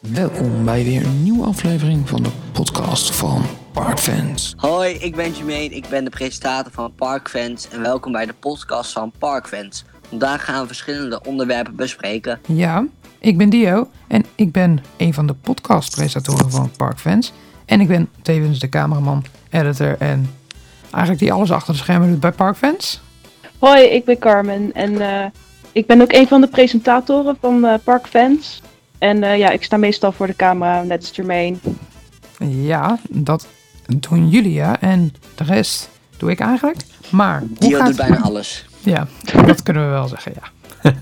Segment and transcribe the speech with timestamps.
[0.00, 3.42] Welkom bij weer een nieuwe aflevering van de podcast van
[3.72, 4.54] Parkfans.
[4.56, 8.92] Hoi, ik ben Jermaine, ik ben de presentator van Parkfans en welkom bij de podcast
[8.92, 9.84] van Parkfans.
[10.08, 12.40] Vandaag gaan we verschillende onderwerpen bespreken.
[12.46, 12.86] Ja,
[13.18, 17.32] ik ben Dio en ik ben een van de podcastpresentatoren van Parkfans.
[17.64, 20.30] En ik ben tevens de cameraman, editor en
[20.90, 23.00] eigenlijk die alles achter de schermen doet bij Parkfans.
[23.58, 25.26] Hoi, ik ben Carmen en eh,
[25.72, 28.60] ik ben ook een van de presentatoren van eh Parkfans.
[29.00, 31.56] En eh, ja, ik sta meestal voor de camera, net als Jermaine.
[32.38, 33.46] Ja, dat
[33.86, 36.76] doen jullie ja en de rest doe ik eigenlijk.
[37.10, 38.66] Maar hoe Dio gaat doet bijna alles.
[38.80, 39.06] Ja,
[39.46, 40.92] dat kunnen we wel zeggen, ja.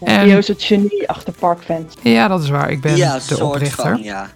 [0.00, 1.94] En- Dio is het genie achter Parkfans.
[2.02, 2.70] Ja, dat is waar.
[2.70, 3.90] Ik ben ja, de soort oprichter.
[3.90, 4.28] van, ja.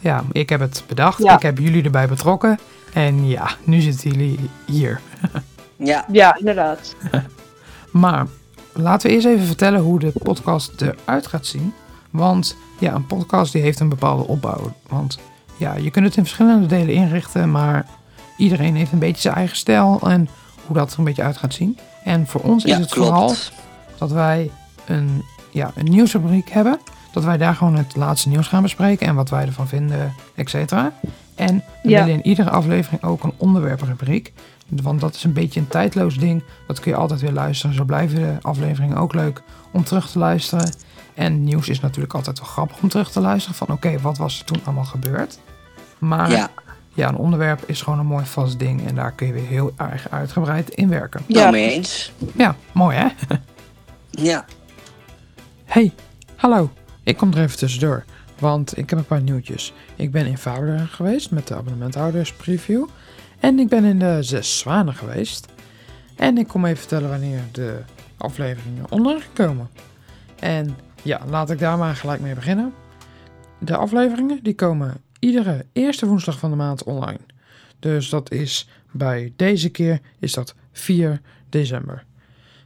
[0.00, 1.22] Ja, ik heb het bedacht.
[1.22, 1.34] Ja.
[1.34, 2.58] Ik heb jullie erbij betrokken.
[2.92, 5.00] En ja, nu zitten jullie hier.
[5.76, 6.94] Ja, Ja, inderdaad.
[7.90, 8.26] Maar
[8.72, 11.72] laten we eerst even vertellen hoe de podcast eruit gaat zien.
[12.14, 14.72] Want ja, een podcast die heeft een bepaalde opbouw.
[14.88, 15.18] Want
[15.56, 17.86] ja, je kunt het in verschillende delen inrichten, maar
[18.36, 20.28] iedereen heeft een beetje zijn eigen stijl en
[20.66, 21.78] hoe dat er een beetje uit gaat zien.
[22.04, 23.08] En voor ons is het klopt.
[23.08, 23.34] vooral
[23.98, 24.50] dat wij
[24.86, 26.78] een, ja, een nieuwsrubriek hebben.
[27.12, 30.50] Dat wij daar gewoon het laatste nieuws gaan bespreken en wat wij ervan vinden, et
[30.50, 30.92] cetera.
[31.34, 31.98] En we Ja.
[32.04, 34.32] willen in iedere aflevering ook een onderwerprubriek.
[34.68, 36.42] Want dat is een beetje een tijdloos ding.
[36.66, 37.76] Dat kun je altijd weer luisteren.
[37.76, 40.72] Zo blijven de afleveringen ook leuk om terug te luisteren.
[41.14, 43.56] En nieuws is natuurlijk altijd wel grappig om terug te luisteren.
[43.56, 45.38] Van oké, wat was er toen allemaal gebeurd?
[45.98, 46.50] Maar ja.
[46.96, 48.86] Ja, een onderwerp is gewoon een mooi vast ding.
[48.86, 51.22] En daar kun je weer heel erg uitgebreid in werken.
[51.26, 51.40] ja.
[51.40, 51.50] Ja.
[51.50, 52.12] mee eens.
[52.36, 53.08] Ja, mooi hè?
[54.10, 54.44] Ja,
[55.64, 55.92] Hey,
[56.36, 56.70] hallo.
[57.02, 58.04] Ik kom er even tussendoor.
[58.38, 59.72] Want ik heb een paar nieuwtjes.
[59.96, 62.86] Ik ben in Fabula geweest met de abonnementhouders preview.
[63.40, 65.46] En ik ben in de Zes Zwanen geweest.
[66.16, 67.78] En ik kom even vertellen wanneer de
[68.16, 69.70] afleveringen online komen.
[70.40, 72.72] En ja, laat ik daar maar gelijk mee beginnen.
[73.58, 77.20] De afleveringen die komen iedere eerste woensdag van de maand online.
[77.78, 82.04] Dus dat is bij deze keer is dat 4 december.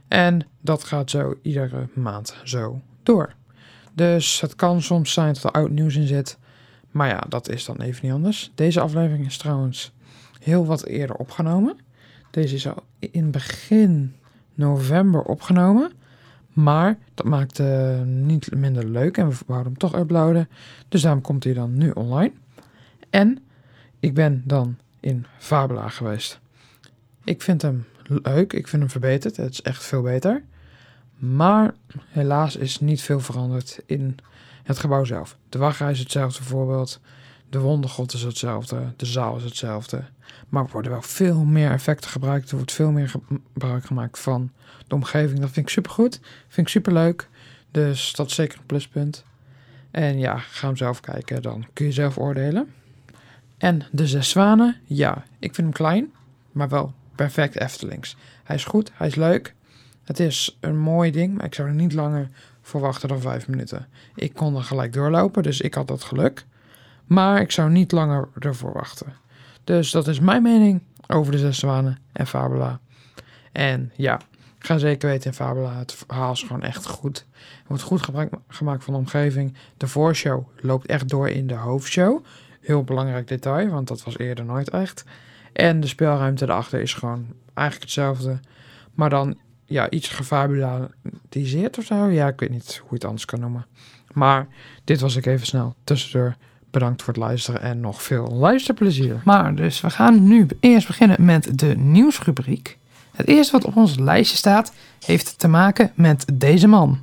[0.07, 3.33] En dat gaat zo iedere maand zo door.
[3.93, 6.37] Dus het kan soms zijn dat er oud nieuws in zit.
[6.91, 8.51] Maar ja, dat is dan even niet anders.
[8.55, 9.91] Deze aflevering is trouwens
[10.39, 11.77] heel wat eerder opgenomen.
[12.31, 14.15] Deze is al in begin
[14.53, 15.91] november opgenomen.
[16.53, 20.49] Maar dat maakt het niet minder leuk en we wouden hem toch uploaden.
[20.89, 22.31] Dus daarom komt hij dan nu online.
[23.09, 23.39] En
[23.99, 26.39] ik ben dan in Fabula geweest.
[27.23, 29.37] Ik vind hem leuk, ik vind hem verbeterd.
[29.37, 30.43] Het is echt veel beter.
[31.15, 31.73] Maar
[32.07, 34.17] helaas is niet veel veranderd in
[34.63, 35.37] het gebouw zelf.
[35.49, 36.99] De wachtrij is hetzelfde bijvoorbeeld.
[37.49, 38.93] De wondergod is hetzelfde.
[38.95, 40.03] De zaal is hetzelfde.
[40.49, 42.49] Maar er worden wel veel meer effecten gebruikt.
[42.49, 43.09] Er wordt veel meer
[43.53, 44.51] gebruik gemaakt van
[44.87, 45.39] de omgeving.
[45.39, 46.19] Dat vind ik supergoed.
[46.47, 47.27] Vind ik superleuk.
[47.71, 49.23] Dus dat is zeker een pluspunt.
[49.91, 51.41] En ja, ga hem zelf kijken.
[51.41, 52.73] Dan kun je zelf oordelen.
[53.57, 54.75] En de zes zwanen.
[54.83, 56.11] Ja, ik vind hem klein.
[56.51, 58.15] Maar wel perfect Eftelings.
[58.43, 58.91] Hij is goed.
[58.93, 59.53] Hij is leuk.
[60.03, 61.35] Het is een mooi ding.
[61.35, 62.29] Maar ik zou er niet langer
[62.61, 63.87] voor wachten dan vijf minuten.
[64.15, 65.43] Ik kon er gelijk doorlopen.
[65.43, 66.45] Dus ik had dat geluk.
[67.05, 69.13] Maar ik zou niet langer ervoor wachten.
[69.69, 72.79] Dus dat is mijn mening over de Zes Zwanen en Fabula.
[73.51, 74.19] En ja,
[74.59, 75.77] ga zeker weten in Fabula.
[75.77, 77.25] Het verhaal is gewoon echt goed.
[77.33, 79.53] Er wordt goed gebruik gemaakt van de omgeving.
[79.77, 82.25] De voorshow loopt echt door in de hoofdshow.
[82.61, 85.03] Heel belangrijk detail, want dat was eerder nooit echt.
[85.53, 88.39] En de speelruimte erachter is gewoon eigenlijk hetzelfde.
[88.93, 92.05] Maar dan ja, iets gefabulatiseerd of zo.
[92.05, 93.65] Ja, ik weet niet hoe je het anders kan noemen.
[94.13, 94.47] Maar
[94.83, 96.35] dit was ik even snel tussendoor.
[96.71, 99.21] Bedankt voor het luisteren en nog veel luisterplezier.
[99.23, 102.77] Maar dus we gaan nu eerst beginnen met de nieuwsrubriek.
[103.15, 104.73] Het eerste wat op ons lijstje staat
[105.05, 106.99] heeft te maken met deze man.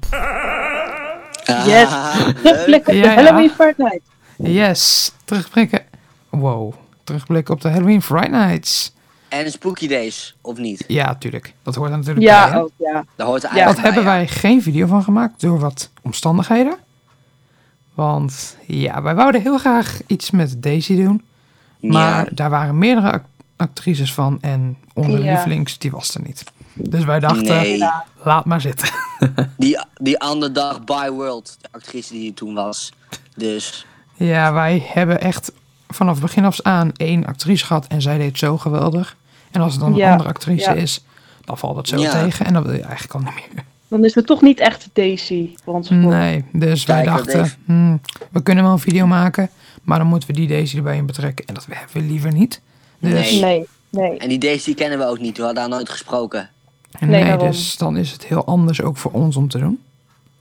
[1.65, 1.88] Yes.
[1.88, 2.37] Ah, leuk.
[2.43, 3.22] Terugblikken op Ja, de.
[3.22, 4.00] Halloween Fortnite.
[4.37, 5.81] Yes, terugblikken.
[6.28, 8.94] Wow, terugblikken op de Halloween Friday Nights.
[9.28, 10.84] En Spooky Days, of niet?
[10.87, 11.54] Ja, tuurlijk.
[11.62, 12.34] Dat hoort er natuurlijk bij.
[12.34, 12.60] Ja, hè?
[12.60, 13.04] ook, ja.
[13.16, 13.65] Daar hoort er Ja.
[13.66, 16.77] Dat hebben bij, wij geen video van gemaakt door wat omstandigheden.
[17.96, 21.22] Want ja, wij wouden heel graag iets met Daisy doen.
[21.80, 22.30] Maar Ja.
[22.32, 23.24] daar waren meerdere ac-
[23.56, 25.32] actrices van en onze Ja.
[25.32, 26.44] lievelings, die was er niet.
[26.74, 27.78] Dus wij dachten, Nee,
[28.22, 28.88] laat maar zitten.
[29.56, 32.92] die, die underdog by World, de actrice die toen was.
[33.36, 35.53] Dus, Ja, wij hebben echt
[35.88, 39.16] vanaf begin af aan één actrice gehad en zij deed zo geweldig.
[39.50, 41.04] En als het dan een andere actrice is,
[41.44, 43.65] dan valt het zo tegen en dat wil je eigenlijk al niet meer.
[43.88, 46.10] Dan is het toch niet echt Daisy voor ons gevoel.
[46.10, 48.00] Nee, dus wij dachten, hmm,
[48.30, 49.50] we kunnen wel een video maken,
[49.83, 51.47] maar dan moeten we die Daisy erbij in betrekken.
[51.47, 52.60] En dat hebben we liever niet.
[52.98, 53.41] Dus, Nee.
[53.41, 54.18] Nee, nee.
[54.18, 56.50] en die Daisy kennen we ook niet, we hadden daar nooit gesproken.
[57.00, 59.80] nee, Nee, dus dan is het heel anders ook voor ons om te doen.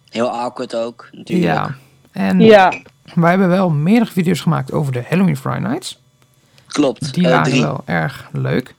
[0.09, 1.53] Heel awkward ook, natuurlijk.
[1.53, 1.75] Ja,
[2.12, 2.74] en Ja,
[3.13, 6.00] wij hebben wel meerdere video's gemaakt over de Halloween Friday Nights.
[6.68, 7.13] Klopt.
[7.13, 7.62] Die eh, waren drie.
[7.62, 8.75] wel erg leuk.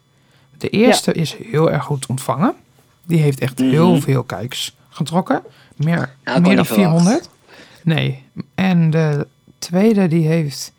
[0.59, 2.55] De eerste is heel erg goed ontvangen.
[3.07, 3.69] Die heeft echt Mhm.
[3.71, 5.43] heel veel kijks getrokken.
[5.77, 6.69] Meer, meer dan niet verwacht.
[6.69, 7.29] 400.
[7.83, 8.23] Nee.
[8.55, 9.27] En de
[9.59, 10.73] tweede die heeft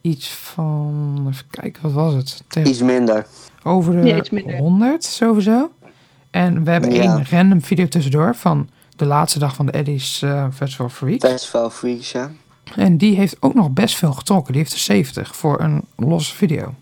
[0.00, 1.26] iets van...
[1.30, 2.42] Even kijken, wat was het?
[2.48, 3.26] Tegen, Iets minder.
[3.62, 4.56] over de Ja, iets minder.
[4.56, 5.70] 100 sowieso.
[6.30, 7.02] En we hebben Ja.
[7.02, 11.20] één random video tussendoor van de laatste dag van de Eddie's eh, Festival Freak.
[11.20, 12.30] Festival Freaks, ja.
[12.76, 14.52] En die heeft ook nog best veel getrokken.
[14.52, 16.74] Die heeft er 70 voor een losse video.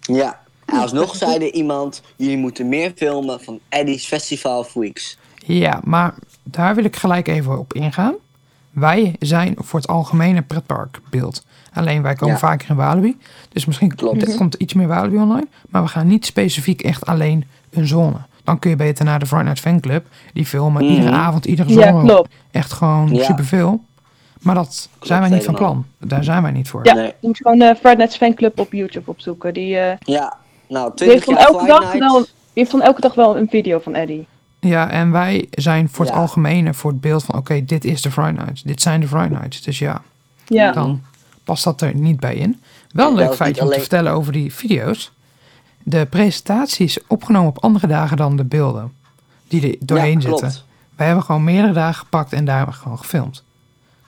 [0.00, 0.40] Ja.
[0.72, 5.18] En alsnog zei er iemand, jullie moeten meer filmen van Eddie's Festival Freaks.
[5.46, 8.14] Ja, maar daar wil ik gelijk even op ingaan.
[8.70, 11.44] Wij zijn voor het algemene pretparkbeeld.
[11.72, 12.40] Alleen wij komen Ja.
[12.40, 13.16] vaker in Walibi.
[13.48, 14.22] Dus misschien Klopt.
[14.28, 15.46] er komt er iets meer Walibi online.
[15.68, 18.16] Maar we gaan niet specifiek echt alleen een zone.
[18.44, 20.06] Dan kun je beter naar de Friday Night Fanclub.
[20.32, 20.92] Die filmen Mhm.
[20.92, 21.84] iedere avond, iedere zone.
[21.84, 22.28] Ja, klopt.
[22.50, 23.24] Echt gewoon Ja.
[23.24, 23.84] superveel.
[24.40, 25.86] Maar dat zijn wij niet van plan.
[25.98, 26.80] Daar zijn wij niet voor.
[26.86, 27.06] Ja, Nee.
[27.06, 29.54] je moet gewoon de Friday Nights Fanclub op YouTube opzoeken.
[29.54, 30.36] Die, eh, Ja.
[30.72, 31.98] Nou, die heeft 20 van jaar elke dag Nights.
[32.12, 34.26] wel, die heeft van elke dag wel een video van Eddie.
[34.60, 36.20] Ja, en wij zijn voor het Ja.
[36.20, 37.34] algemene voor het beeld van...
[37.34, 38.62] Oké, dit is de Friday Nights.
[38.62, 39.62] Dit zijn de Friday Nights.
[39.62, 40.02] Dus ja.
[40.46, 40.72] Ja.
[40.72, 41.02] dan
[41.44, 42.60] past dat er niet bij in.
[42.92, 45.12] Wel een En leuk feitje om te vertellen over die video's.
[45.82, 48.92] De presentatie is opgenomen op andere dagen dan de beelden
[49.48, 50.52] die er doorheen ja, zitten.
[50.96, 53.44] Wij hebben gewoon meerdere dagen gepakt en daar gewoon gefilmd.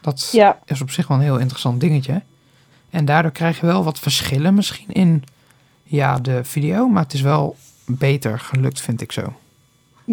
[0.00, 2.22] Dat Ja, is op zich wel een heel interessant dingetje.
[2.90, 5.24] En daardoor krijg je wel wat verschillen misschien in
[5.84, 6.88] ja, de video.
[6.88, 9.20] Maar het is wel beter gelukt, vind ik zo.
[9.20, 9.32] ja.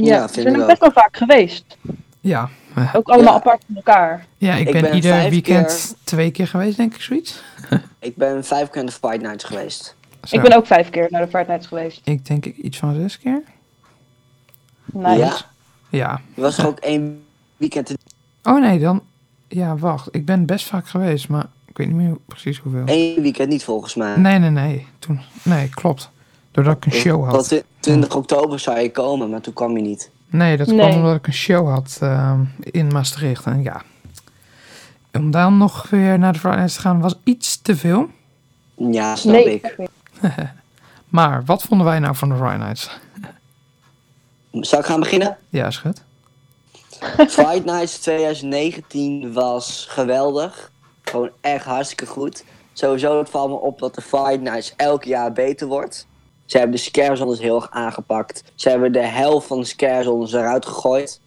[0.05, 1.77] Ja, we vind zijn ik ook best wel vaak geweest.
[2.19, 2.49] Ja,
[2.93, 3.39] Ook allemaal Ja.
[3.39, 4.25] apart van elkaar.
[4.37, 7.41] ja ik, Ik ben, ben ieder weekend twee keer geweest, denk ik, zoiets.
[7.99, 9.95] Ik ben vijf keer in de Friday Nights geweest.
[10.23, 10.35] Zo.
[10.35, 12.01] Ik ben ook vijf keer naar de Friday Nights geweest.
[12.03, 13.41] Ik denk iets van zes keer.
[14.85, 15.17] Nice.
[15.19, 15.35] Ja.
[15.89, 17.23] Ja, Er was er ook één
[17.57, 17.97] weekend in
[18.43, 19.01] Oh nee, dan.
[19.47, 20.07] Ja, wacht.
[20.11, 22.85] Ik ben best vaak geweest, maar ik weet niet meer precies hoeveel.
[22.85, 24.15] één weekend niet volgens mij.
[24.17, 24.87] Nee, nee, nee.
[24.99, 25.19] Toen.
[25.43, 26.09] Nee, klopt.
[26.51, 27.43] Doordat ik een show had.
[27.43, 30.09] twi- 20 oktober zou je komen, maar toen kwam je niet.
[30.29, 30.77] Nee, dat Nee.
[30.77, 33.45] kwam omdat ik een show had ehm, in Maastricht.
[33.45, 33.81] En ja.
[35.13, 38.07] Om dan nog weer naar de Friday Nights te gaan was iets te veel.
[38.75, 39.75] Ja, snap Nee, ik.
[41.09, 42.99] Maar wat vonden wij nou van de Friday Nights?
[44.51, 45.37] Zal ik gaan beginnen?
[45.49, 46.03] Ja, is goed.
[47.29, 50.71] Friday Nights 2019 was geweldig.
[51.11, 52.43] Gewoon echt hartstikke goed.
[52.73, 56.07] Sowieso het valt me op dat de Friday Nights elk jaar beter wordt.
[56.45, 58.43] Ze hebben de scarezones heel erg aangepakt.
[58.55, 61.21] Ze hebben de helft van de scarezones eruit gegooid.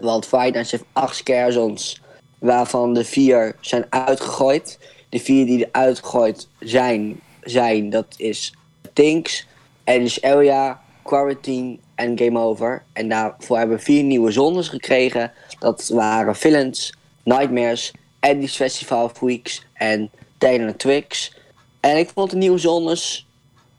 [0.00, 2.02] Want Friday Nights heeft acht scarezones,
[2.38, 4.78] waarvan de vier zijn uitgegooid.
[5.08, 8.54] De vier die er uitgegooid zijn, zijn dat is
[8.92, 9.46] Tinks,
[9.84, 12.84] Edge Area, Quarantine en Game Over.
[12.92, 15.32] En daarvoor hebben we vier nieuwe zones gekregen.
[15.58, 21.36] Dat waren Villains, Nightmares, Eddie's Festival Freaks en Taylor Twix.
[21.80, 23.26] En ik vond de nieuwe zones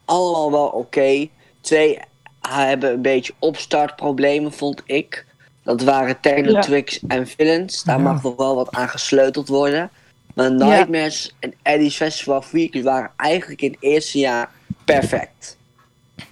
[0.05, 1.27] allemaal wel oké.
[1.61, 1.99] Twee
[2.41, 5.25] hebben een beetje opstartproblemen, vond ik.
[5.63, 6.59] Dat waren Taylor Ja.
[6.61, 7.83] Twix en Villains.
[7.83, 8.03] Daar Ja.
[8.03, 9.89] mag nog wel wat aan gesleuteld worden.
[10.33, 14.51] Maar Nightmares en Eddie's Festival Freaks waren eigenlijk in het eerste jaar
[14.85, 15.57] perfect.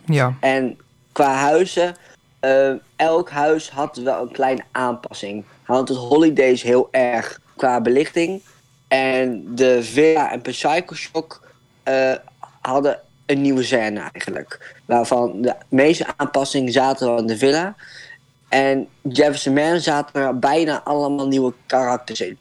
[0.05, 0.37] Ja.
[0.39, 0.77] En
[1.11, 1.95] qua huizen,
[2.39, 5.45] eh, elk huis had wel een kleine aanpassing.
[5.63, 8.41] Houdt het Holidays heel erg qua belichting.
[8.87, 11.47] En de Villa en Psycho Shock
[11.83, 12.13] eh,
[12.61, 14.75] hadden een nieuwe scène eigenlijk.
[14.85, 17.75] Waarvan de meeste aanpassingen zaten wel in de Villa.
[18.49, 22.37] En Jefferson Man zaten er bijna allemaal nieuwe karakters in.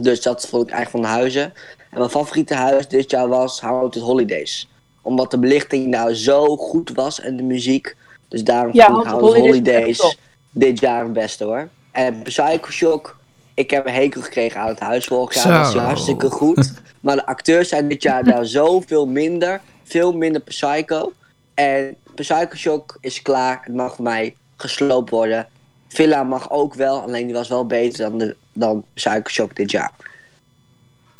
[0.00, 1.42] Dus dat vond ik eigenlijk van de huizen.
[1.90, 4.68] En mijn favoriete huis dit jaar was Haunted Holidays.
[5.02, 7.96] Omdat de belichting nou zo goed was en de muziek.
[8.28, 10.18] Dus daarom Ja, vond ik Haunted Holidays Holidays
[10.50, 11.68] dit jaar het beste hoor.
[11.90, 13.17] En Psycho Shock,
[13.58, 15.44] ik heb een hekel gekregen aan het huis vorig jaar.
[15.52, 15.78] Dat was Zo.
[15.78, 16.72] hartstikke goed.
[17.00, 19.60] Maar de acteurs zijn dit jaar daar zoveel minder.
[19.84, 21.12] Veel minder Psycho.
[21.54, 23.60] En Psycho Shock is klaar.
[23.64, 25.48] Het mag voor mij gesloopt worden.
[25.88, 29.70] Villa mag ook wel, alleen die was wel beter dan, de, dan Psycho Shock dit
[29.70, 29.92] jaar.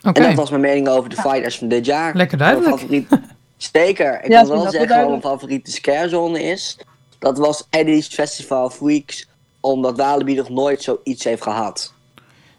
[0.04, 0.20] Oké.
[0.20, 2.14] En dat was mijn mening over de fighters van dit jaar.
[2.14, 2.80] Lekker Mijn duidelijk.
[2.80, 3.08] favoriet-
[3.56, 4.24] Zeker.
[4.24, 6.78] Ik Ja, dat wel zeggen wat mijn favoriete scarezone is.
[7.18, 9.28] Dat was Eddie's Festival Freaks.
[9.60, 11.92] Omdat Walibi nog nooit zoiets heeft gehad.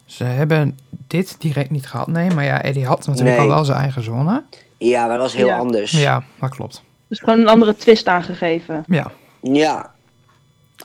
[0.10, 2.08] Ze hebben dit direct niet gehad.
[2.08, 3.48] Nee, maar ja, Eddie had natuurlijk Nee.
[3.48, 4.44] al wel zijn eigen zone.
[4.78, 5.58] Ja, maar dat was heel Ja.
[5.58, 5.92] anders.
[5.92, 6.84] Ja, dat klopt.
[7.08, 8.84] Dus gewoon een andere twist aangegeven.
[8.88, 9.12] Ja.
[9.42, 9.92] Ja.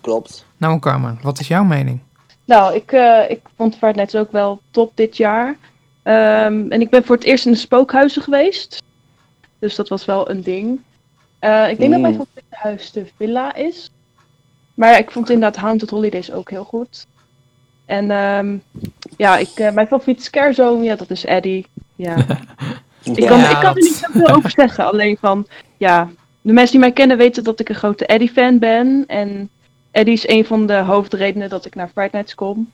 [0.00, 0.46] Klopt.
[0.56, 2.00] Nou, Carmen, wat is jouw mening?
[2.44, 5.56] Nou, ik, eh, ik vond Nights ook wel top dit jaar.
[6.02, 8.82] Ehm, en ik ben voor het eerst in de spookhuizen geweest.
[9.58, 10.80] Dus dat was wel een ding.
[11.38, 12.00] Eh, ik denk dat Mm.
[12.00, 13.90] mijn favoriete huis de villa is.
[14.74, 17.06] Maar ik vond inderdaad Haunted Holidays ook heel goed.
[17.84, 18.56] En ehm,
[19.16, 21.66] Ja, ik, eh, mijn favoriete scarezone, ja, dat is Eddie.
[21.96, 22.16] Ja.
[23.14, 24.84] Ik kan, ik er niet zoveel over zeggen.
[24.86, 26.08] Alleen van, ja,
[26.40, 29.04] de mensen die mij kennen weten dat ik een grote Eddie-fan ben.
[29.06, 29.50] En
[29.90, 32.70] Eddie is een van de hoofdredenen dat ik naar Friday Nights kom.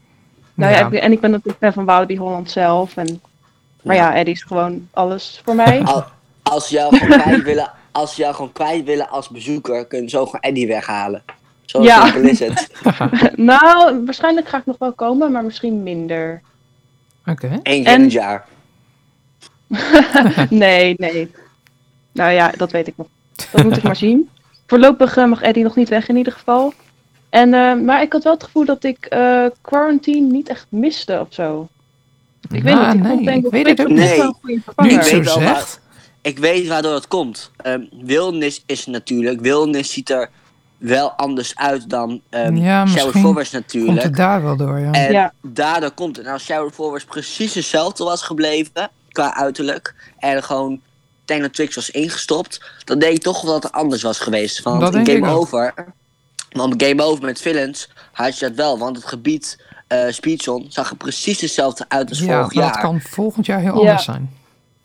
[0.55, 2.97] Nou ja, en ik ben natuurlijk fan van Walibi Holland zelf.
[2.97, 3.21] En,
[3.83, 5.83] maar ja, Eddie is gewoon alles voor mij.
[5.85, 6.05] Al-
[6.43, 10.03] als ze jou gewoon kwijt willen, als ze jou gewoon kwijt willen als bezoeker, kun
[10.03, 11.23] je zo gewoon Eddie weghalen.
[11.71, 12.05] Zo Ja.
[12.07, 12.69] simpel is het.
[13.37, 16.43] nou, waarschijnlijk ga ik nog wel komen, maar misschien minder.
[17.27, 17.47] Oké.
[17.63, 18.47] Eén keer En- in het jaar.
[20.51, 21.31] nee, nee.
[22.13, 23.07] Nou ja, dat weet ik nog.
[23.53, 24.29] Dat moet ik maar zien.
[24.67, 26.73] Voorlopig eh, mag Eddie nog niet weg in ieder geval.
[27.29, 31.21] En, eh, maar ik had wel het gevoel dat ik eh, Quarantine niet echt miste
[31.21, 31.69] of zo.
[32.51, 35.05] Ik weet niet, ik nee, denk ik weet het ook niet.
[35.05, 35.81] zo zegt.
[36.23, 37.51] Ik weet waardoor het komt.
[37.57, 39.41] Ehm wildernis is natuurlijk.
[39.41, 40.31] Wildernis ziet er
[40.81, 44.03] wel anders uit dan ehm Ja, misschien Forest Komt natuurlijk.
[44.03, 44.93] het daar wel door, ja.
[44.93, 45.33] En Ja.
[45.43, 46.27] daardoor komt het.
[46.27, 50.81] En als Shower Forest precies hetzelfde was gebleven, qua uiterlijk, en gewoon
[51.51, 54.63] Trix was ingestopt, dan denk ik toch wel dat het anders was geweest.
[54.63, 55.37] Want Dat in Game ik ook.
[55.41, 55.75] Over,
[56.51, 60.91] want Game Over met Villains had je dat wel, want het gebied eh Speedzone zag
[60.91, 62.81] er precies hetzelfde uit als ja, vorig dat jaar.
[62.81, 63.79] kan volgend jaar heel Ja.
[63.81, 64.31] anders zijn.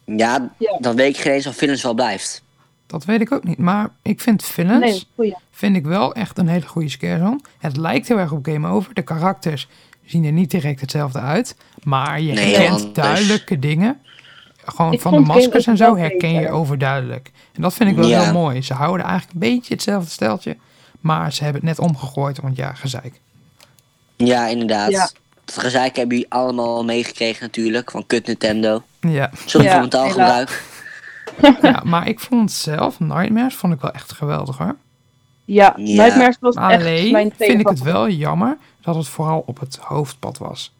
[0.05, 0.77] Ja, Ja.
[0.79, 2.43] dan weet ik geen eens of Villains wel blijft.
[2.87, 3.57] Dat weet ik ook niet.
[3.57, 7.39] Maar ik vind Villains Nee, vind ik wel echt een hele goede scarezone.
[7.57, 8.93] Het lijkt heel erg op Game Over.
[8.93, 9.67] De karakters
[10.05, 11.55] zien er niet direct hetzelfde uit.
[11.83, 12.93] Maar je Nee, herkent anders.
[12.93, 13.99] duidelijke dingen.
[14.65, 17.31] Gewoon Ik van de maskers en zo herken je overduidelijk.
[17.53, 18.23] En dat vind ik wel Ja.
[18.23, 18.61] heel mooi.
[18.61, 20.57] Ze houden eigenlijk een beetje hetzelfde steltje.
[20.99, 23.19] Maar ze hebben het net omgegooid, want ja, gezeik.
[24.15, 24.91] Ja, inderdaad.
[24.91, 25.09] Ja.
[25.45, 28.83] Dat gezeik hebben jullie allemaal meegekregen natuurlijk, van kut Nintendo.
[28.99, 30.63] Ja, Sorry Ja, voor mijn taalgebruik.
[31.61, 34.75] Ja, maar ik vond zelf, Nightmares, vond ik wel echt geweldig hoor.
[35.45, 35.73] Ja.
[35.77, 39.59] Nightmares was echt Alleen mijn tweede vind ik het wel jammer dat het vooral op
[39.59, 40.73] het hoofdpad was.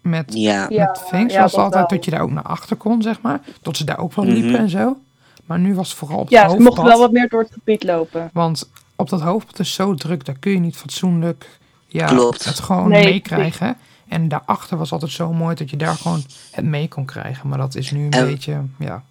[0.00, 0.66] Met, Ja.
[0.68, 1.86] Ja, met ja, was dat het altijd wel.
[1.88, 3.40] dat je daar ook naar achter kon, zeg maar.
[3.62, 4.34] Dat ze daar ook wel Mhm.
[4.34, 4.96] liepen en zo.
[5.44, 6.66] Maar nu was het vooral op het Ja, ze hoofdpad.
[6.66, 8.30] mochten wel wat meer door het gebied lopen.
[8.32, 12.44] Want op dat hoofdpad is zo druk, daar kun je niet fatsoenlijk ja, Klopt.
[12.44, 13.76] het gewoon Nee, meekrijgen.
[14.08, 17.48] En daarachter was altijd zo mooi dat je daar gewoon het mee kon krijgen.
[17.48, 19.02] Maar dat is nu een En- beetje, ja,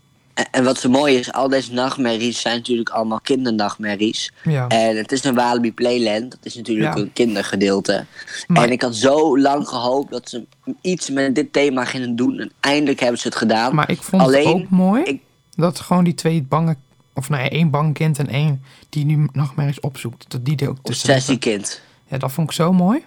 [0.52, 4.32] En, wat zo mooi is, al deze nachtmerries zijn natuurlijk allemaal kindernachtmerries.
[4.44, 4.68] ja.
[4.68, 7.02] En het is een Walibi Playland, dat is natuurlijk Ja.
[7.02, 8.06] een kindergedeelte.
[8.48, 10.46] Maar- En ik had zo lang gehoopt dat ze
[10.82, 12.40] iets met dit thema gingen doen.
[12.40, 13.76] En eindelijk hebben ze het gedaan.
[13.76, 15.22] Maar ik vond Alleen, het ook mooi ik-
[15.56, 16.76] dat gewoon die twee bange,
[17.14, 21.06] of nee, één bang kind en één die nu nachtmerries opzoekt, dat die ook tussen
[21.16, 21.34] zitten.
[21.34, 21.82] Obsessiekind.
[22.08, 23.04] Ja, dat vond ik zo mooi.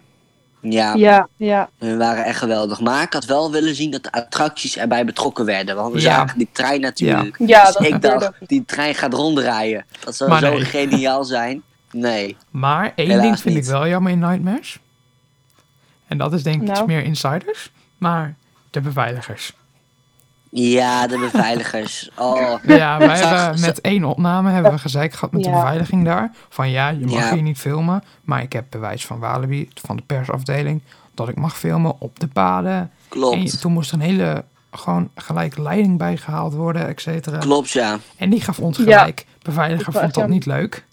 [0.65, 1.69] Ja, Ja, ja.
[1.79, 2.81] we waren echt geweldig.
[2.81, 5.77] Maar ik had wel willen zien dat de attracties erbij betrokken werden.
[5.77, 6.05] Want we Ja.
[6.15, 7.37] zagen die trein natuurlijk.
[7.39, 9.85] Ja, dus dat ik dacht, die trein gaat ronddraaien.
[10.05, 10.65] Dat zou Maar zo nee.
[10.65, 11.63] geniaal zijn.
[11.91, 12.37] Nee.
[12.51, 13.65] Maar één Helaas ding vind niet.
[13.65, 14.79] ik wel jammer in Nightmares.
[16.09, 16.87] En dat is denk ik iets Nou.
[16.87, 17.71] meer insiders.
[17.99, 18.35] Maar
[18.71, 19.53] de beveiligers.
[20.55, 22.11] Ja, de beveiligers.
[22.17, 22.55] Oh.
[22.67, 26.31] Ja, wij Zag- hebben met één opname hebben we gezeik gehad met de beveiliging daar.
[26.49, 27.33] Van ja, je mag Ja.
[27.33, 28.03] hier niet filmen.
[28.25, 30.83] Maar ik heb bewijs van Walibi, van de persafdeling,
[31.15, 32.73] dat ik mag filmen op de paden.
[32.73, 33.61] En Klopt.
[33.61, 37.39] toen moest er een hele, gewoon gelijk leiding bijgehaald worden, et cetera.
[37.39, 37.99] Klopt, ja.
[38.17, 38.85] En die gaf ons Ja.
[38.99, 39.27] gelijk.
[39.43, 40.85] Beveiliger vond dat niet leuk.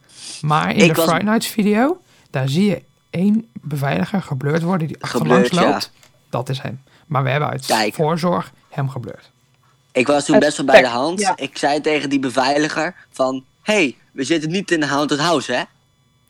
[0.42, 4.88] Maar in Ik de was- Friday Nights video, daar zie je één beveiliger geblurred worden
[4.88, 5.92] die achterlangs loopt.
[6.30, 6.82] Dat is hem.
[7.08, 7.94] Maar we hebben uit Kijk.
[7.94, 9.30] voorzorg hem geblurred.
[10.00, 11.20] Ik was toen best wel bij de hand.
[11.20, 11.38] ja.
[11.38, 13.44] Ik zei tegen die beveiliger van...
[13.62, 15.64] hey, we zitten niet in een haunted house, hè?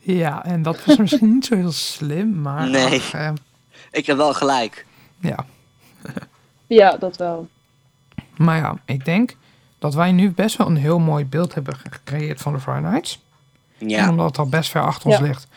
[0.02, 2.86] Ja, en dat was misschien niet zo heel slim, maar Nee.
[3.00, 3.32] ach, eh,
[3.92, 4.86] Ik heb wel gelijk.
[5.20, 5.46] ja.
[6.68, 7.48] Ja, dat wel.
[8.38, 9.36] Maar ja, ik denk
[9.80, 13.20] dat wij nu best wel een heel mooi beeld hebben gecreëerd van de Friday Nights.
[13.80, 14.10] En Ja.
[14.10, 15.48] omdat het al best ver achter ons ligt,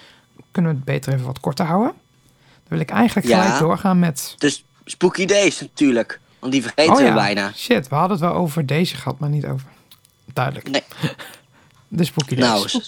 [0.50, 1.92] kunnen we het beter even wat korter houden.
[2.52, 3.42] Dan wil ik eigenlijk Ja.
[3.42, 4.35] gelijk doorgaan met...
[4.38, 6.21] Dus Spooky Days natuurlijk.
[6.42, 7.52] Want die vergeten oh we ja, bijna.
[7.56, 9.66] shit, we hadden het wel over deze gehad, maar niet over...
[10.32, 10.70] Duidelijk.
[10.70, 10.82] Nee.
[11.88, 12.72] De Spooky Days.
[12.72, 12.82] Nou.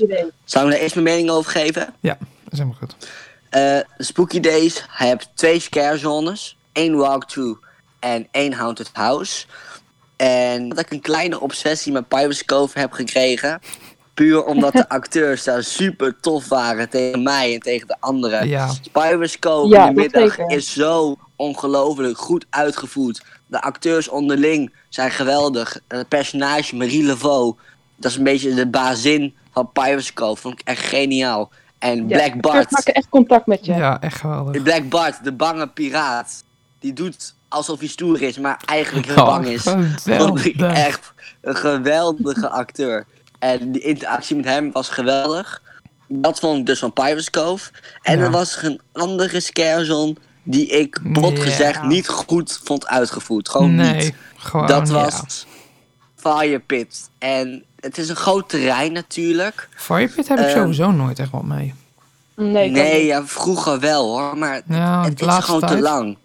[0.45, 1.95] Zou ik daar eerst mijn mening over geven?
[2.01, 2.97] Ja, dat is helemaal goed.
[3.51, 6.57] Eh, Spooky Days, hij hebt twee scare zones.
[6.73, 7.61] één walkthrough
[7.99, 9.47] en één haunted house.
[10.17, 13.61] En dat ik een kleine obsessie met Pirates Cove heb gekregen.
[14.15, 18.49] Puur omdat de acteurs daar super tof waren tegen mij en tegen de anderen.
[18.49, 20.57] Ja, Pirates Cove Ja, in de middag zeker.
[20.57, 23.23] is zo ongelooflijk goed uitgevoerd.
[23.55, 25.81] De acteurs onderling zijn geweldig.
[25.89, 27.55] Het personage Marie Laveau,
[27.97, 30.41] dat is een beetje de bazin van Pirates Cove.
[30.41, 31.51] Vond ik echt geniaal.
[31.79, 33.73] En Ja, Black Bart, maken echt contact met je.
[33.75, 34.63] ja, echt geweldig.
[34.63, 36.45] Black Bart, de bange piraat.
[36.79, 39.63] Die doet alsof hij stoer is, maar eigenlijk heel bang is.
[39.63, 40.73] Vond ik geweldig.
[40.87, 43.07] echt een geweldige acteur.
[43.39, 45.63] En die interactie met hem was geweldig.
[46.09, 47.71] Dat vond ik dus van Pirates Cove.
[48.03, 48.25] En Ja.
[48.25, 53.49] er was een andere scarezone die ik bot gezegd niet goed vond uitgevoerd.
[53.49, 54.15] Gewoon nee, niet.
[54.37, 54.93] gewoon Dat ja.
[54.95, 55.47] was
[56.17, 57.11] Fire Pit.
[57.19, 59.69] En het is een groot terrein natuurlijk.
[59.75, 61.75] Firepit heb ik Ehm, sowieso nooit echt wat mee.
[62.37, 64.39] Nee, Nee, ja, vroeger wel hoor.
[64.39, 66.17] Maar Ja, het is gewoon te lang.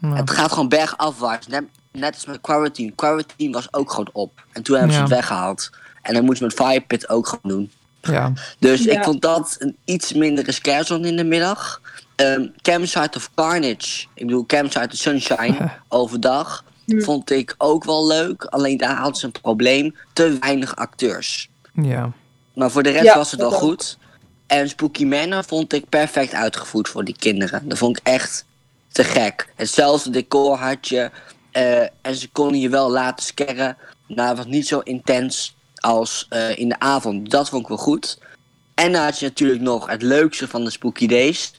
[0.00, 0.14] Ja.
[0.14, 1.46] Het gaat gewoon bergafwaarts.
[1.46, 2.92] Net, net als met Quarantine.
[2.94, 4.44] Quarantine was ook gewoon op.
[4.52, 5.70] En toen hebben ze het weggehaald.
[6.02, 7.70] En dan moesten we met Fire Pit ook gewoon doen.
[8.00, 8.32] ja.
[8.58, 8.92] Dus Ja.
[8.92, 11.80] ik vond dat een iets mindere scarezone in de middag.
[12.18, 14.06] Ehm Campsite of Carnage.
[14.14, 16.64] Ik bedoel, Campsite of Sunshine overdag.
[16.86, 18.44] Vond ik ook wel leuk.
[18.44, 19.94] Alleen daar hadden ze een probleem.
[20.12, 21.48] Te weinig acteurs.
[21.82, 22.12] ja.
[22.54, 23.98] Maar voor de rest Ja, was het wel goed.
[24.46, 27.68] En Spooky Manor vond ik perfect uitgevoerd voor die kinderen.
[27.68, 28.44] Dat vond ik echt
[28.92, 29.48] te gek.
[29.56, 31.10] Hetzelfde decor had je.
[31.50, 33.76] eh, en ze konden je wel laten scarren.
[34.06, 37.30] Maar het was niet zo intens als eh, in de avond.
[37.30, 38.18] Dat vond ik wel goed.
[38.74, 41.52] En dan had je natuurlijk nog het leukste van de Spooky Days.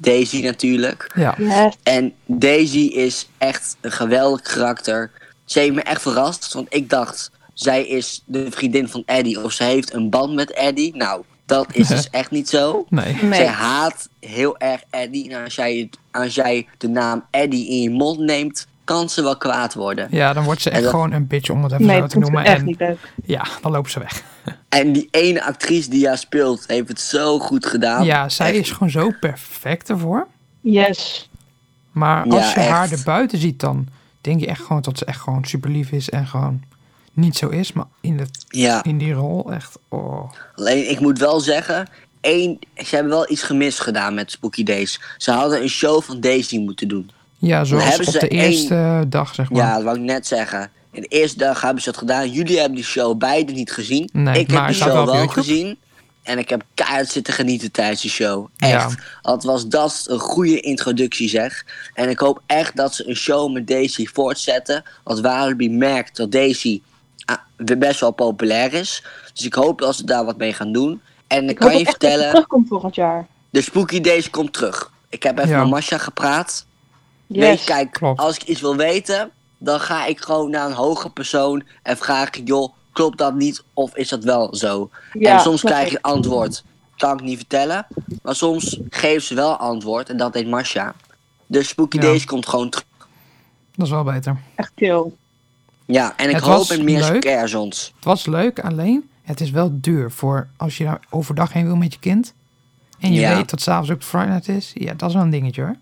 [0.00, 1.12] Daisy natuurlijk.
[1.14, 1.34] Ja.
[1.38, 1.74] Yes.
[1.82, 5.10] En Daisy is echt een geweldig karakter.
[5.44, 9.52] Ze heeft me echt verrast, want ik dacht, zij is de vriendin van Eddie of
[9.52, 10.96] ze heeft een band met Eddie.
[10.96, 12.86] Nou, dat is dus echt niet zo.
[12.88, 13.14] Nee.
[13.22, 13.34] Nee.
[13.34, 15.30] Zij haat heel erg Eddie.
[15.30, 19.36] En als jij, als jij de naam Eddie in je mond neemt, kan ze wel
[19.36, 20.08] kwaad worden.
[20.10, 22.18] Ja, dan wordt ze echt dat- gewoon een bitch om het even Nee, zo te
[22.18, 22.44] noemen.
[22.44, 23.12] echt En niet leuk.
[23.24, 24.22] ja, dan lopen ze weg.
[24.68, 28.04] En die ene actrice die haar speelt, heeft het zo goed gedaan.
[28.04, 28.58] Ja, zij Echt.
[28.58, 30.26] is gewoon zo perfect ervoor.
[30.60, 31.28] Yes.
[31.92, 32.92] Maar als Ja, je haar echt.
[32.92, 33.86] erbuiten ziet, dan
[34.20, 36.62] denk je echt gewoon dat ze echt gewoon super lief is en gewoon
[37.12, 37.72] niet zo is.
[37.72, 40.30] Maar in, de, Ja, in die rol echt, oh.
[40.54, 41.88] alleen ik moet wel zeggen,
[42.20, 45.00] één, ze hebben wel iets gemist gedaan met Spooky Days.
[45.16, 47.10] Ze hadden een show van Daisy moeten doen.
[47.46, 49.60] Ja, zoals op ze de één- eerste dag, zeg maar.
[49.66, 50.70] Ja, dat wou ik net zeggen.
[50.92, 52.30] In de eerste dag hebben ze dat gedaan.
[52.30, 54.08] Jullie hebben die show beide niet gezien.
[54.12, 55.78] Nee, ik maar heb die het show wel gezien.
[56.22, 58.46] En ik heb keihard zitten genieten tijdens die show.
[58.56, 58.72] Echt.
[58.72, 58.88] Ja.
[59.22, 61.64] Wat was dat een goede introductie zeg.
[61.94, 64.82] En ik hoop echt dat ze een show met Daisy voortzetten.
[65.04, 66.82] Want Walibi merkt dat Daisy
[67.24, 67.36] ah,
[67.78, 69.02] best wel populair is.
[69.34, 71.00] Dus ik hoop dat ze daar wat mee gaan doen.
[71.26, 73.26] En Ik kan hoop je echt dat het vertellen, terugkomt volgend jaar.
[73.50, 74.90] de Spooky Days komt terug.
[75.08, 75.60] Ik heb even Ja.
[75.60, 76.66] met Masha gepraat.
[77.26, 77.44] Yes.
[77.44, 78.20] Weet je, kijk, Klopt.
[78.20, 82.28] als ik iets wil weten, dan ga ik gewoon naar een hoge persoon en vraag
[82.30, 84.90] ik, joh, klopt dat niet of is dat wel zo?
[85.12, 85.92] Ja, en soms krijg ik.
[85.92, 86.64] je antwoord,
[86.96, 87.86] kan ik niet vertellen.
[88.22, 90.94] Maar soms geven ze wel antwoord en dat deed Masha.
[91.46, 92.02] Dus Spooky Ja.
[92.02, 92.86] Days komt gewoon terug.
[93.74, 94.36] Dat is wel beter.
[94.54, 95.12] Echt chill.
[95.86, 97.22] Ja, en ik Het hoop in meer leuk.
[97.22, 97.92] scarezones.
[97.96, 101.76] Het was leuk, alleen het is wel duur voor als je daar overdag heen wil
[101.76, 102.34] met je kind.
[103.00, 103.36] En je Ja.
[103.36, 104.70] weet dat s'avonds ook Friday Night is.
[104.74, 105.76] Ja, dat is wel een dingetje hoor.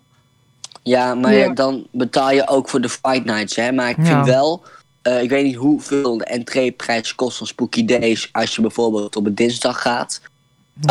[0.85, 1.49] Ja, maar Ja.
[1.49, 3.71] dan betaal je ook voor de Fight Nights, hè.
[3.71, 4.03] Maar ik Ja.
[4.05, 4.63] vind wel,
[5.01, 9.25] eh, ik weet niet hoeveel de entreeprijs kost van Spooky Days als je bijvoorbeeld op
[9.25, 10.21] een dinsdag gaat.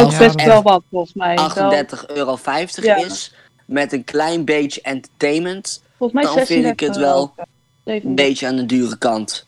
[0.00, 1.34] Ook Ja, best wel wat, volgens mij.
[1.34, 3.06] Wel, 38,50 euro Ja.
[3.06, 3.34] is.
[3.66, 5.82] Met een klein beetje entertainment.
[5.98, 7.32] volgens mij dan vind ik 36 het wel euro.
[7.36, 7.44] Een
[7.84, 8.14] 37.
[8.26, 9.46] beetje aan de dure kant.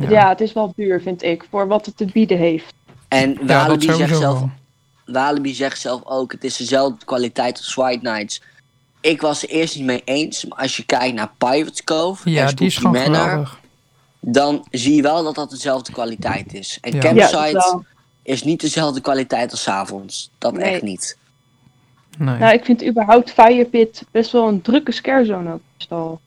[0.00, 0.28] Ja, Ja.
[0.28, 2.74] het is wel duur, vind ik, voor wat het te bieden heeft.
[3.08, 4.50] En Walibi, zegt zelf, wel.
[5.06, 8.42] Walibi zegt zelf ook: het is dezelfde kwaliteit als White Nights.
[9.00, 10.44] Ik was er eerst niet mee eens.
[10.44, 13.60] Maar als je kijkt naar Pirates Cove Ja, en die is Manor, geweldig.
[14.20, 16.78] dan zie je wel dat dat dezelfde kwaliteit is.
[16.80, 17.00] En Ja.
[17.00, 17.82] Campsite
[18.22, 20.30] is niet dezelfde kwaliteit als 's avonds.
[20.38, 20.62] Dat Nee.
[20.72, 21.18] echt niet.
[22.18, 22.38] Nee.
[22.38, 25.60] Nou, ik vind überhaupt Firepit best wel een drukke scarezone ook.
[25.78, 26.20] meestal.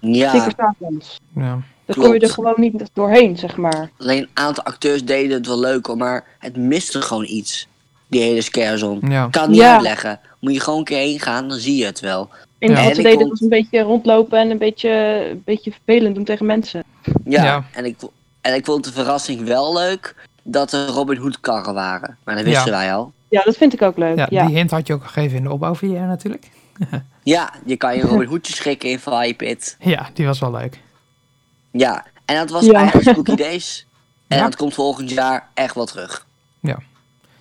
[0.00, 1.18] Ja, Zeker s'avonds.
[1.34, 1.42] ja.
[1.42, 1.62] Dan
[1.96, 2.00] Klopt.
[2.00, 3.90] kom je er gewoon niet doorheen, zeg maar.
[3.98, 7.66] alleen een aantal acteurs deden het wel leuk hoor, maar het miste gewoon iets.
[8.06, 9.10] Die hele scarezone.
[9.10, 9.28] ja.
[9.30, 9.72] Kan het niet Ja.
[9.72, 10.20] uitleggen.
[10.40, 12.28] Moet je gewoon een keer heen gaan, dan zie je het wel.
[12.58, 12.78] En Ja.
[12.80, 14.90] ik deden was een beetje rondlopen en een beetje,
[15.30, 16.84] een beetje vervelend doen tegen mensen.
[17.24, 17.64] Ja, Ja.
[17.72, 17.96] En, ik,
[18.40, 22.16] en ik vond de verrassing wel leuk dat er Robin Hood karren waren.
[22.24, 22.78] Maar dat wisten Ja.
[22.78, 23.12] wij al.
[23.28, 24.16] Ja, dat vind ik ook leuk.
[24.18, 26.48] ja, Ja, die hint had je ook gegeven in de opbouwvideo natuurlijk.
[27.22, 29.76] Ja, je kan je Robin Hoodje schikken in Fire Pit.
[29.80, 30.80] Ja, die was wel leuk.
[31.70, 32.72] Ja, en dat was Ja.
[32.72, 33.86] eigenlijk Spooky Days.
[34.28, 34.42] En Ja.
[34.44, 36.26] dat komt volgend jaar echt wel terug.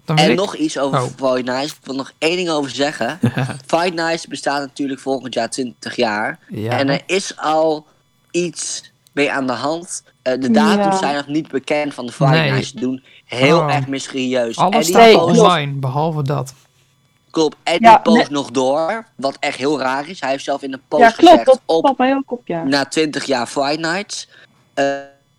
[0.07, 0.35] Dan En ik...
[0.37, 1.05] nog iets over Oh.
[1.31, 1.71] Fight Nights.
[1.71, 3.19] Ik wil nog één ding over zeggen.
[3.67, 6.39] Fight Nights bestaat natuurlijk volgend jaar 20 jaar.
[6.49, 6.71] Ja.
[6.79, 7.85] En er is al
[8.31, 10.03] iets mee aan de hand.
[10.21, 10.97] Eh, de datums Ja.
[10.97, 12.49] zijn nog niet bekend van de Fight Nee.
[12.51, 12.69] Nights.
[12.69, 13.75] Ze doen heel Oh.
[13.75, 14.57] erg mysterieus.
[14.57, 16.53] Alles staat online, behalve dat.
[17.31, 19.07] klopt, Eddie Ja, post nog door.
[19.15, 20.19] Wat echt heel raar is.
[20.19, 21.29] Hij heeft zelf in een post ja klopt.
[21.29, 22.63] gezegd Dat op valt mij ook op, ja.
[22.63, 24.27] na 20 jaar Fight Nights.
[24.73, 24.85] Eh,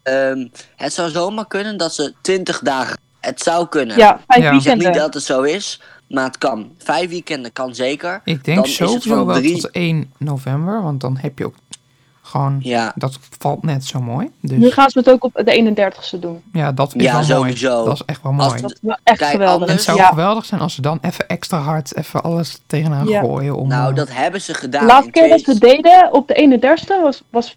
[0.02, 2.98] ehm, het zou zomaar kunnen dat ze 20 dagen.
[3.28, 3.96] Het zou kunnen.
[3.96, 4.50] Ja, vijf Ja.
[4.52, 6.70] Ik zeg niet dat het zo is, maar het kan.
[6.78, 8.20] Vijf weekenden kan zeker.
[8.24, 11.46] Ik denk Dan is het sowieso wel drie- tot 1 november, want dan heb je
[11.46, 11.54] ook
[12.22, 14.30] Gewoon, Ja, dat valt net zo mooi.
[14.40, 16.42] Nu Dus gaan ze het ook op de 31ste doen.
[16.52, 17.72] ja, dat is Ja, wel sowieso.
[17.74, 17.84] mooi.
[17.84, 18.60] Dat is echt wel Als mooi.
[18.62, 19.70] Dat is wel echt Kijk, geweldig.
[19.70, 20.06] Het zou ja.
[20.08, 23.20] geweldig zijn als ze dan even extra hard even alles tegenaan Ja.
[23.20, 23.56] gooien.
[23.56, 24.86] Om, nou eh, dat hebben ze De gedaan.
[24.86, 27.56] laatste in keer dat ze 2000 het deden op de 31ste was, was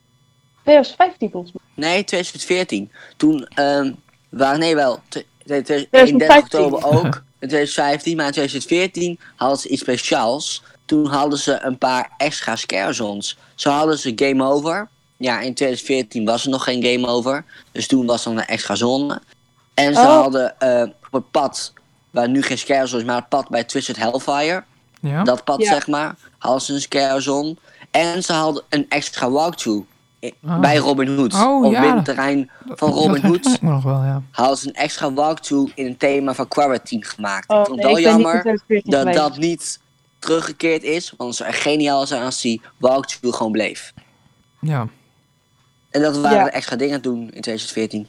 [0.64, 1.90] 2015 volgens mij.
[1.90, 2.92] Nee, 2014.
[3.18, 3.92] Toen ehm
[4.30, 5.00] waren, nee wel,
[5.46, 6.38] 31 2015.
[6.64, 7.24] oktober ook.
[7.40, 10.64] In 2015, maar in 2014 hadden ze iets speciaals.
[10.86, 13.38] Toen hadden ze een paar extra scare zones.
[13.56, 14.88] Zo hadden ze Game Over.
[15.18, 17.44] Ja, in 2014 was er nog geen Game Over.
[17.72, 19.22] Dus toen was er een extra zone.
[19.74, 20.06] En ze Oh.
[20.22, 21.74] hadden eh, op het pad,
[22.12, 24.64] waar nu geen scare zone is, maar het pad bij Twisted Hellfire.
[25.02, 25.24] ja?
[25.24, 25.68] Dat pad, Ja.
[25.74, 27.56] zeg maar, hadden ze een scare zone.
[27.92, 29.86] En ze hadden een extra walkthrough
[30.46, 30.60] Ah.
[30.60, 31.34] bij Robin Hood.
[31.34, 31.82] Oh, op ja.
[31.82, 34.22] binnenterrein van Dat Robin herinner Hood nog wel, ja.
[34.32, 37.50] hadden ze een extra walkthrough in een thema van Quarantine gemaakt.
[37.50, 39.18] Oh, ik vond het nee, wel jammer 2014 dat geweest.
[39.20, 39.80] dat niet
[40.20, 41.14] teruggekeerd is.
[41.18, 43.94] Want het zou echt geniaal zijn als die walkthrough gewoon bleef.
[44.60, 44.88] ja.
[45.90, 46.44] En dat waren Ja.
[46.44, 48.08] de extra dingen toen in 2014.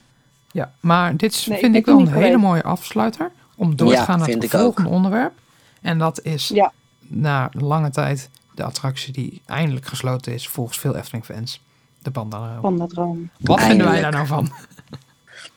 [0.51, 3.31] Ja, maar dit is, Nee, ik vind ik wel een hele mooie afsluiter.
[3.55, 4.63] Om door te gaan naar vind het ik ook.
[4.63, 5.33] volgende onderwerp.
[5.81, 6.71] En dat is Ja.
[6.99, 11.61] na lange tijd de attractie die eindelijk gesloten is volgens veel Efteling-fans.
[12.03, 12.61] De Pandadroom.
[12.61, 13.29] Pandadroom.
[13.39, 14.51] Wat vinden wij daar nou van?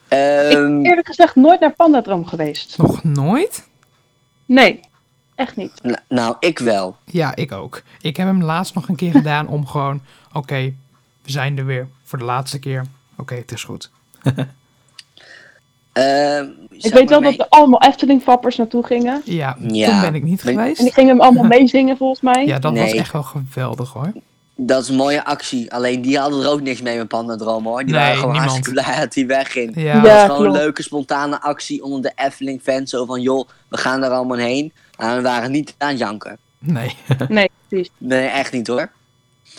[0.07, 2.77] Ehm, Eerlijk gezegd nooit naar Pandadroom geweest.
[2.77, 3.67] Nog nooit?
[4.45, 4.79] Nee,
[5.35, 5.71] echt niet.
[5.87, 6.95] n- nou, ik wel.
[7.05, 7.81] Ja, ik ook.
[8.01, 10.01] Ik heb hem laatst nog een keer gedaan om gewoon...
[10.33, 10.73] Oké,
[11.21, 12.85] we zijn er weer voor de laatste keer.
[13.17, 13.89] Oké, het is goed.
[15.93, 19.21] Ehm, Ik weet wel mee- dat er allemaal Efteling-vappers naartoe gingen.
[19.25, 20.77] Ja, Ja, toen ben ik niet ben- geweest.
[20.79, 22.45] En die gingen hem allemaal meezingen volgens mij.
[22.45, 24.11] Ja, dat was echt wel geweldig hoor.
[24.59, 25.73] Dat is een mooie actie.
[25.73, 27.77] Alleen die hadden er ook niks mee met Pandadroom hoor.
[27.83, 28.51] Die Nee, waren gewoon niemand.
[28.51, 29.71] hartstikke blij dat hij wegging.
[29.75, 29.93] Ja, Ja.
[29.93, 30.55] Dat was gewoon klopt.
[30.55, 32.89] een leuke spontane actie onder de Efteling fans.
[32.89, 34.73] Zo van joh, we gaan er allemaal heen.
[34.97, 36.37] Maar we waren niet aan het janken.
[36.59, 36.95] nee.
[37.27, 37.89] Nee, precies.
[37.97, 38.89] Nee, echt niet hoor.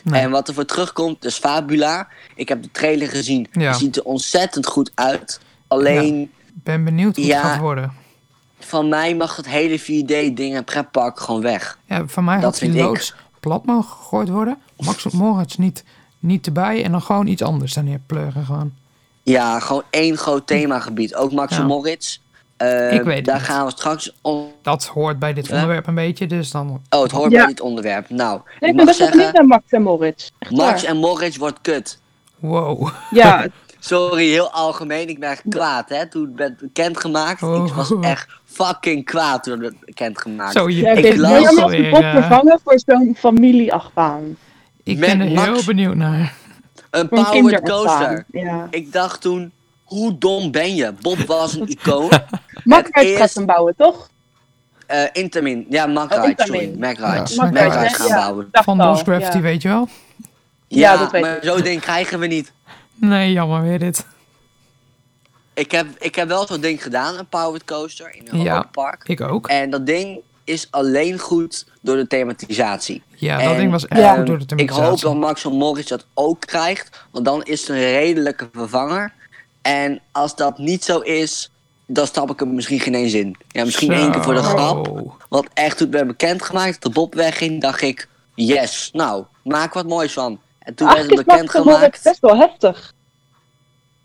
[0.04, 0.20] Nee.
[0.20, 2.08] En wat er voor terugkomt is Fabula.
[2.34, 3.46] Ik heb de trailer gezien.
[3.52, 3.68] Ja.
[3.68, 5.40] Het ziet er ontzettend goed uit.
[5.68, 7.36] Alleen ben benieuwd hoe Ja.
[7.40, 7.92] het gaat worden.
[8.60, 11.78] van mij mag het hele 4D-ding en pretpark gewoon weg.
[11.86, 12.86] Ja, van mij Dat had die vind ik.
[12.86, 13.14] loods
[13.48, 14.58] plat mogen gegooid worden.
[14.76, 15.84] Max Moritz niet,
[16.18, 18.72] niet erbij en dan gewoon iets anders daar neerpleuren gewoon.
[19.22, 21.14] Ja, gewoon één groot themagebied.
[21.14, 21.60] Ook Max Ja.
[21.60, 22.18] en Moritz.
[22.56, 23.44] Eh, Ik weet het Daar niet.
[23.44, 24.46] gaan we straks om.
[24.62, 25.52] Dat hoort bij dit Ja.
[25.54, 26.80] onderwerp een beetje, dus dan...
[26.90, 27.38] Oh, het hoort Ja.
[27.38, 28.10] bij dit onderwerp.
[28.10, 30.30] Nou, Nee, ik ben best zeggen, naar Max en Moritz.
[30.38, 30.90] Echt Max waar.
[30.90, 32.00] en Moritz wordt kut.
[32.38, 32.88] Wow.
[33.10, 33.46] Ja,
[33.80, 35.08] Sorry, heel algemeen.
[35.08, 36.08] Ik ben echt kwaad, hè.
[36.08, 37.42] Toen het werd bekendgemaakt.
[37.42, 38.06] Ik was Oh.
[38.06, 38.28] echt
[38.64, 40.52] fucking kwaad werd bekendgemaakt.
[40.52, 44.36] Zo, je, ja Ik las alweer, Bob eh, vervangen voor zo'n familieachtbaan.
[44.82, 46.34] ik ben er heel benieuwd naar.
[46.90, 48.24] Een Voor een powered coaster.
[48.30, 48.66] Ja.
[48.70, 49.52] Ik dacht toen,
[49.84, 50.92] hoe dom ben je?
[51.00, 52.10] Bob was een icoon.
[52.64, 54.10] Max gaat hem bouwen, toch?
[54.86, 55.66] Eh Intamin.
[55.68, 56.60] Ja, Oh, MacRide, Intamin.
[56.60, 57.54] sorry.
[57.54, 58.48] Ja, Mac gaan bouwen.
[58.52, 59.42] Van Dos Gravity, ja.
[59.42, 59.88] weet je wel?
[60.68, 61.42] Ja, Ja, dat weet maar ik.
[61.42, 62.52] zo'n ding krijgen we niet.
[62.94, 64.06] Nee, jammer weer dit.
[65.58, 68.68] Ik heb, ik heb wel zo'n ding gedaan, een powered coaster in een Ja.
[68.72, 69.02] Park.
[69.08, 69.46] Ik ook.
[69.48, 73.02] En dat ding is alleen goed door de thematisatie.
[73.14, 74.14] Ja, dat ding was echt Ja.
[74.16, 74.88] goed door de Ik thematisatie.
[74.88, 79.12] hoop dat Max van Morris dat ook krijgt, want dan is het een redelijke vervanger.
[79.62, 81.50] En als dat niet zo is,
[81.86, 83.36] dan stap ik er misschien geen eens in.
[83.48, 85.02] Ja, misschien één keer voor de grap.
[85.28, 89.74] Want echt toen het werd bekendgemaakt dat de Bob wegging, dacht ik, yes, nou, maak
[89.74, 90.40] wat moois van.
[90.58, 92.02] En toen werd het is Max en Moritz bekendgemaakt.
[92.02, 92.92] best wel heftig.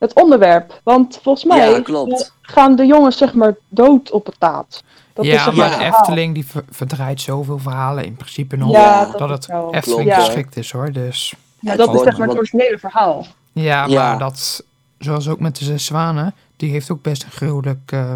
[0.04, 0.80] Het onderwerp.
[0.84, 2.22] Want volgens mij Ja, klopt.
[2.22, 4.84] eh, gaan de jongens zeg maar dood op het taart.
[5.14, 5.84] Dat ja, is zeg maar de.
[5.84, 8.72] Efteling die ver- verdraait zoveel verhalen in principe nog.
[8.72, 10.92] Ja, dat, dat het wel- Efteling Klopt, geschikt is hoor.
[10.92, 13.26] Dus Ja, dat is zeg maar het originele verhaal.
[13.52, 14.10] ja, Ja.
[14.10, 14.64] maar dat,
[15.00, 18.14] zoals ook met de Zes Zwanen, die heeft ook best een gruwelijk eh,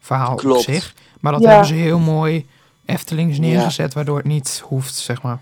[0.00, 0.56] verhaal Klopt.
[0.58, 0.94] op zich.
[1.20, 1.48] Maar dat Ja.
[1.48, 2.46] hebben ze heel mooi
[2.84, 5.38] Eftelings neergezet, waardoor het niet hoeft, zeg maar.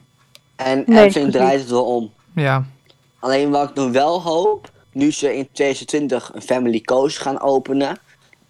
[0.57, 1.33] En Nee, Efteling precies.
[1.33, 2.11] draait het wel om.
[2.35, 2.65] Ja,
[3.19, 7.99] Alleen wat ik nog wel hoop, nu ze in 2020 een Family Coaster gaan openen.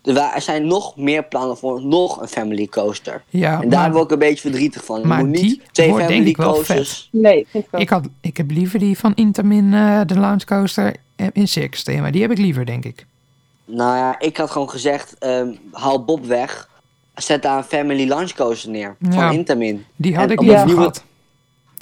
[0.04, 3.22] Er, er zijn nog meer plannen voor nog een Family Coaster.
[3.28, 5.00] ja en daar maar word ik een beetje verdrietig van.
[5.00, 7.08] Je maar moet die niet twee wordt denk Family ik wel Coasters.
[7.12, 7.80] Nee, vind ik ook.
[7.80, 11.82] ik, had, ik heb liever die van Intamin, eh, de Lounge Coaster eh, in Circus
[11.82, 12.10] thema.
[12.10, 13.06] Die heb ik liever, denk ik.
[13.64, 16.68] Nou ja, ik had gewoon gezegd, ehm, haal Bob weg.
[17.14, 18.96] Zet daar een Family Lunch Coaster neer.
[18.98, 19.10] Ja.
[19.10, 19.84] Van Intamin.
[19.96, 21.04] Die had En ik liever nieuwe- gehad.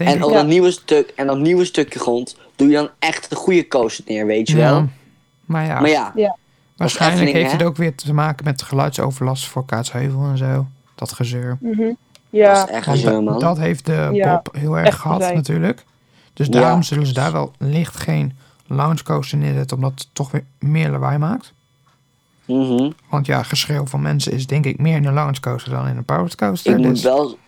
[0.05, 0.37] Denk En op Ja.
[0.37, 4.05] dat nieuwe stuk en dat nieuwe stukje grond doe je dan echt een goede coaster
[4.07, 4.89] neer, weet je Ja, wel.
[5.45, 6.13] maar ja, Maar ja,
[6.77, 7.57] waarschijnlijk Efteling, heeft hè?
[7.59, 10.67] het ook weer te maken met geluidsoverlast voor Kaatsheuvel en zo.
[10.95, 11.57] Dat gezeur.
[11.61, 11.77] Mhm.
[11.83, 11.95] dat
[12.31, 13.39] Ja, is echt dat, man.
[13.39, 15.35] dat heeft de Ja, Bob heel erg echt gehad gezeik.
[15.37, 15.85] natuurlijk.
[16.35, 16.53] Dus Ja.
[16.61, 18.37] daarom zullen ze daar wel licht geen
[18.67, 21.53] lounge coaster neerzetten, omdat het toch weer meer lawaai maakt.
[22.45, 22.91] Mhm.
[23.11, 25.97] Want ja, geschreeuw van mensen is denk ik meer in een lounge coaster dan in
[25.97, 26.73] een powered coaster.
[26.73, 27.39] Ik moet dus wel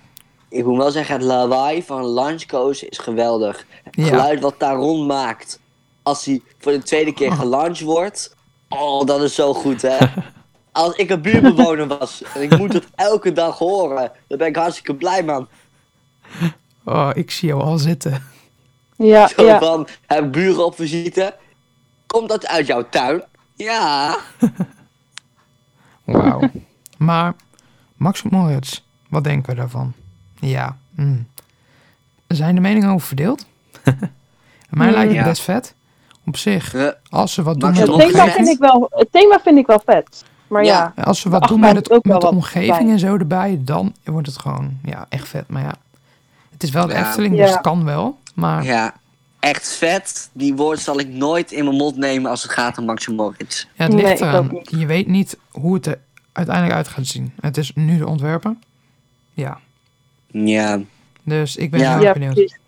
[0.52, 3.66] ik moet wel zeggen, het lawaai van Launchcoaster is geweldig.
[3.84, 4.04] Het Ja.
[4.06, 5.60] geluid wat daar rond maakt
[6.02, 7.38] als hij voor de tweede keer Oh.
[7.38, 8.36] gelaunched wordt.
[8.68, 9.96] Oh, dat is zo goed, hè?
[10.72, 14.56] Als ik een buurtbewoner was en ik moet het elke dag horen, dan ben ik
[14.56, 15.48] hartstikke blij, man.
[16.84, 18.22] Oh, ik zie jou al zitten.
[18.96, 19.58] Ja, Zo ja.
[19.58, 21.36] van, heb buren op visite.
[22.06, 23.24] Komt dat uit jouw tuin?
[23.54, 24.16] Ja.
[26.04, 26.40] Wauw.
[26.98, 27.34] maar
[27.96, 29.92] Max Moritz, wat denken we daarvan?
[30.48, 30.76] Ja.
[30.94, 31.26] mm.
[32.28, 33.46] Zijn de meningen over verdeeld?
[34.70, 34.92] Mij Mm.
[34.92, 35.24] lijkt het Ja.
[35.24, 35.74] best vet.
[36.26, 36.74] Op zich,
[37.08, 38.32] als ze wat doen met de Het thema, omgeving.
[38.34, 40.24] vind ik wel, het thema vind ik wel vet.
[40.46, 41.02] Maar ja, Ja.
[41.02, 43.60] Als ze wat Ach, doen met, het ook het, met de omgeving en zo erbij,
[43.64, 45.48] dan wordt het gewoon ja, echt vet.
[45.48, 45.74] Maar ja,
[46.50, 47.06] het is wel de Ja.
[47.08, 47.42] Efteling, Ja.
[47.42, 48.18] dus het kan wel.
[48.34, 48.94] Maar ja.
[49.40, 50.30] Echt vet.
[50.32, 53.66] Die woord zal ik nooit in mijn mond nemen als het gaat om Max Moritz.
[53.74, 54.50] ja, het ligt eraan.
[54.62, 55.98] Je weet niet hoe het er
[56.32, 57.32] uiteindelijk uit gaat zien.
[57.40, 58.54] Het is nu de ontwerper.
[59.32, 59.58] Ja,
[60.32, 60.80] Ja.
[61.22, 61.96] dus ik ben Ja.
[61.98, 62.34] heel erg benieuwd.
[62.34, 62.58] precies.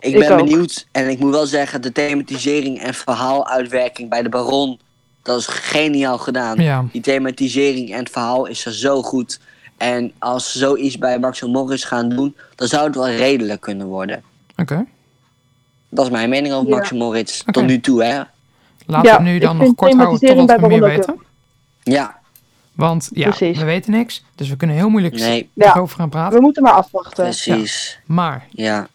[0.00, 0.38] Ik Ik ben ook.
[0.38, 4.80] benieuwd en ik moet wel zeggen, de thematisering en verhaaluitwerking bij de Baron,
[5.22, 6.60] dat is geniaal gedaan.
[6.60, 9.40] Ja, Die thematisering en het verhaal is er zo goed.
[9.76, 13.86] En als ze zoiets bij Max Morris gaan doen, dan zou het wel redelijk kunnen
[13.86, 14.22] worden.
[14.56, 14.84] oké.
[15.90, 16.96] Dat is mijn mening over Ja.
[16.96, 17.40] Max.
[17.40, 17.52] Oké.
[17.52, 18.20] Tot nu toe, hè?
[18.86, 21.20] Laten Ja, we nu dan nog kort houden totdat we bij meer weten.
[21.82, 22.17] Ja,
[22.78, 23.58] Want ja, Precies.
[23.58, 24.24] we weten niks.
[24.34, 25.74] Dus we kunnen heel moeilijk nee, Ja.
[25.74, 26.36] erover gaan praten.
[26.38, 27.24] We moeten maar afwachten.
[27.24, 27.98] precies.
[28.06, 28.86] Maar Ja.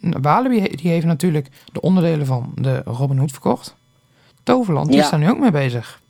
[0.00, 3.74] Walibi he- die heeft natuurlijk de onderdelen van de Robin Hood verkocht.
[4.42, 5.02] Toverland die Ja.
[5.04, 6.00] is daar nu ook mee bezig.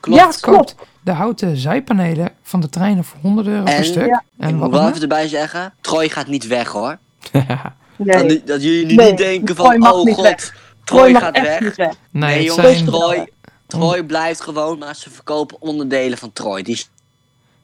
[0.00, 0.20] Klopt.
[0.20, 0.74] Ja, klopt.
[1.02, 4.06] De houten zijpanelen van de treinen voor 100 euro per stuk.
[4.06, 4.22] Ja.
[4.38, 6.98] Ik En moet wat wel even erbij zeggen, Troy gaat niet weg, hoor.
[7.96, 10.54] Nee, Dat, dat jullie nu Nee, niet denken van, oh god, weg.
[10.84, 11.60] Troy, Troy gaat echt weg.
[11.60, 11.94] niet weg.
[12.10, 13.28] Nee, jongens, zijn, Troy,
[13.70, 16.62] Troy blijft gewoon, maar ze verkopen onderdelen van Troy.
[16.62, 16.84] Die,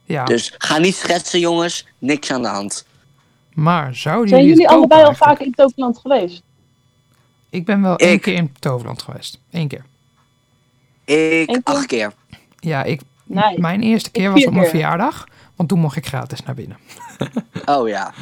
[0.05, 1.87] ja, Dus ga niet schetsen, jongens.
[1.99, 2.87] Niks aan de hand.
[3.55, 6.43] maar zouden Zijn jullie allebei al vaak in Toverland geweest?
[7.51, 8.21] Ik ben wel één Ik.
[8.23, 9.39] keer in Toverland geweest.
[9.51, 9.85] Eén keer.
[11.05, 12.13] Ik Eén acht keer.
[12.59, 13.61] Ja, ik, Nee.
[13.61, 14.71] mijn eerste keer Ik was op mijn keer.
[14.71, 15.27] verjaardag.
[15.57, 16.79] Want toen mocht ik gratis naar binnen.
[17.65, 18.13] Oh ja.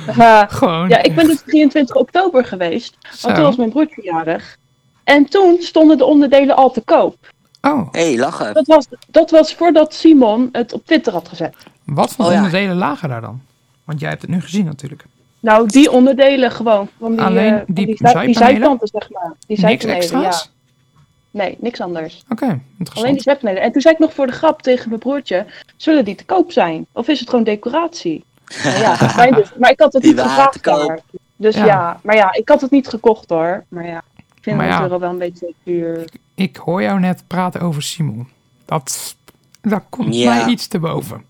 [0.48, 0.88] Gewoon.
[0.88, 2.96] ja, ik ben dus 23 oktober geweest.
[3.00, 3.22] Zo.
[3.22, 4.56] Want toen was mijn broertje jarig.
[5.04, 7.16] En toen stonden de onderdelen al te koop.
[7.64, 8.54] Oh, Hé, hey, lachen.
[8.54, 11.54] Dat was, dat was voordat Simon het op Twitter had gezet.
[11.84, 12.36] wat voor Oh ja.
[12.36, 13.40] onderdelen lagen daar dan?
[13.84, 15.04] Want jij hebt het nu gezien natuurlijk.
[15.40, 16.88] Nou, die onderdelen gewoon.
[16.98, 18.60] Van die, Alleen eh, van die die, zij- die zijpanelen?
[18.60, 19.32] zijkanten, zeg maar.
[19.46, 20.22] Die extra's?
[20.44, 20.52] ja.
[21.30, 22.22] Nee, niks anders.
[22.28, 23.12] Oké, Alleen interessant.
[23.14, 23.62] die zijpanelen.
[23.62, 25.46] En toen zei ik nog voor de grap tegen mijn broertje,
[25.76, 26.86] zullen die te koop zijn?
[26.92, 28.24] Of is het gewoon decoratie?
[28.64, 29.48] Nou ja, fijn dus.
[29.58, 30.62] Maar ik had het Die niet gevraagd.
[31.36, 31.64] Dus Ja.
[31.64, 32.00] ja.
[32.02, 33.64] maar ja, ik had het niet gekocht hoor.
[33.68, 34.02] Maar ja,
[34.44, 34.82] vind Maar het ja.
[34.82, 36.04] euro wel een beetje duur.
[36.34, 38.28] Ik hoor jou net praten over Simon.
[38.64, 39.16] Dat,
[39.62, 40.34] daar komt Ja.
[40.34, 41.24] mij iets te boven.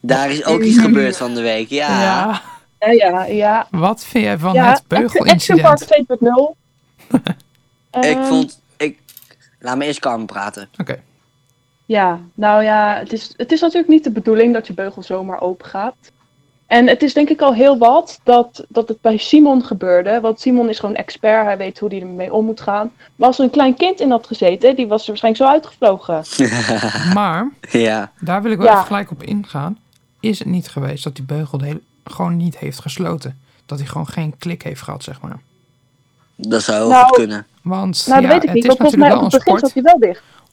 [0.00, 1.68] Daar is ook iets gebeurd van de week.
[1.68, 2.00] Ja.
[2.02, 2.42] Ja.
[2.80, 3.66] Ja, ja, ja.
[3.70, 5.86] Wat vind jij van ja, het Action beugelincident?
[5.86, 6.56] Park 2.0.
[7.90, 8.60] Ik Ehm, vond...
[8.76, 8.98] Ik...
[9.58, 10.68] Laat me eerst Carmen praten.
[10.78, 11.02] Oké,
[11.86, 15.40] Ja, nou ja, het is, het is natuurlijk niet de bedoeling dat je beugel zomaar
[15.40, 15.94] open gaat.
[16.68, 20.20] En het is denk ik al heel wat dat, dat het bij Simon gebeurde.
[20.20, 22.92] Want Simon is gewoon expert, hij weet hoe hij ermee om moet gaan.
[23.16, 26.22] Maar als er een klein kind in had gezeten, die was er waarschijnlijk zo uitgevlogen.
[27.18, 28.12] maar ja.
[28.20, 28.72] daar wil ik wel Ja.
[28.72, 29.78] even gelijk op ingaan.
[30.20, 33.38] Is het niet geweest dat die beugel hele- gewoon niet heeft gesloten?
[33.66, 35.38] Dat hij gewoon geen klik heeft gehad, zeg maar.
[36.36, 37.46] Dat zou heel Nou, goed kunnen.
[37.62, 39.54] Want Nou, ja, dat weet ik het niet, is want volgens mij natuurlijk op wel
[39.54, 40.00] het een begin sport.
[40.00, 40.10] zat hij wel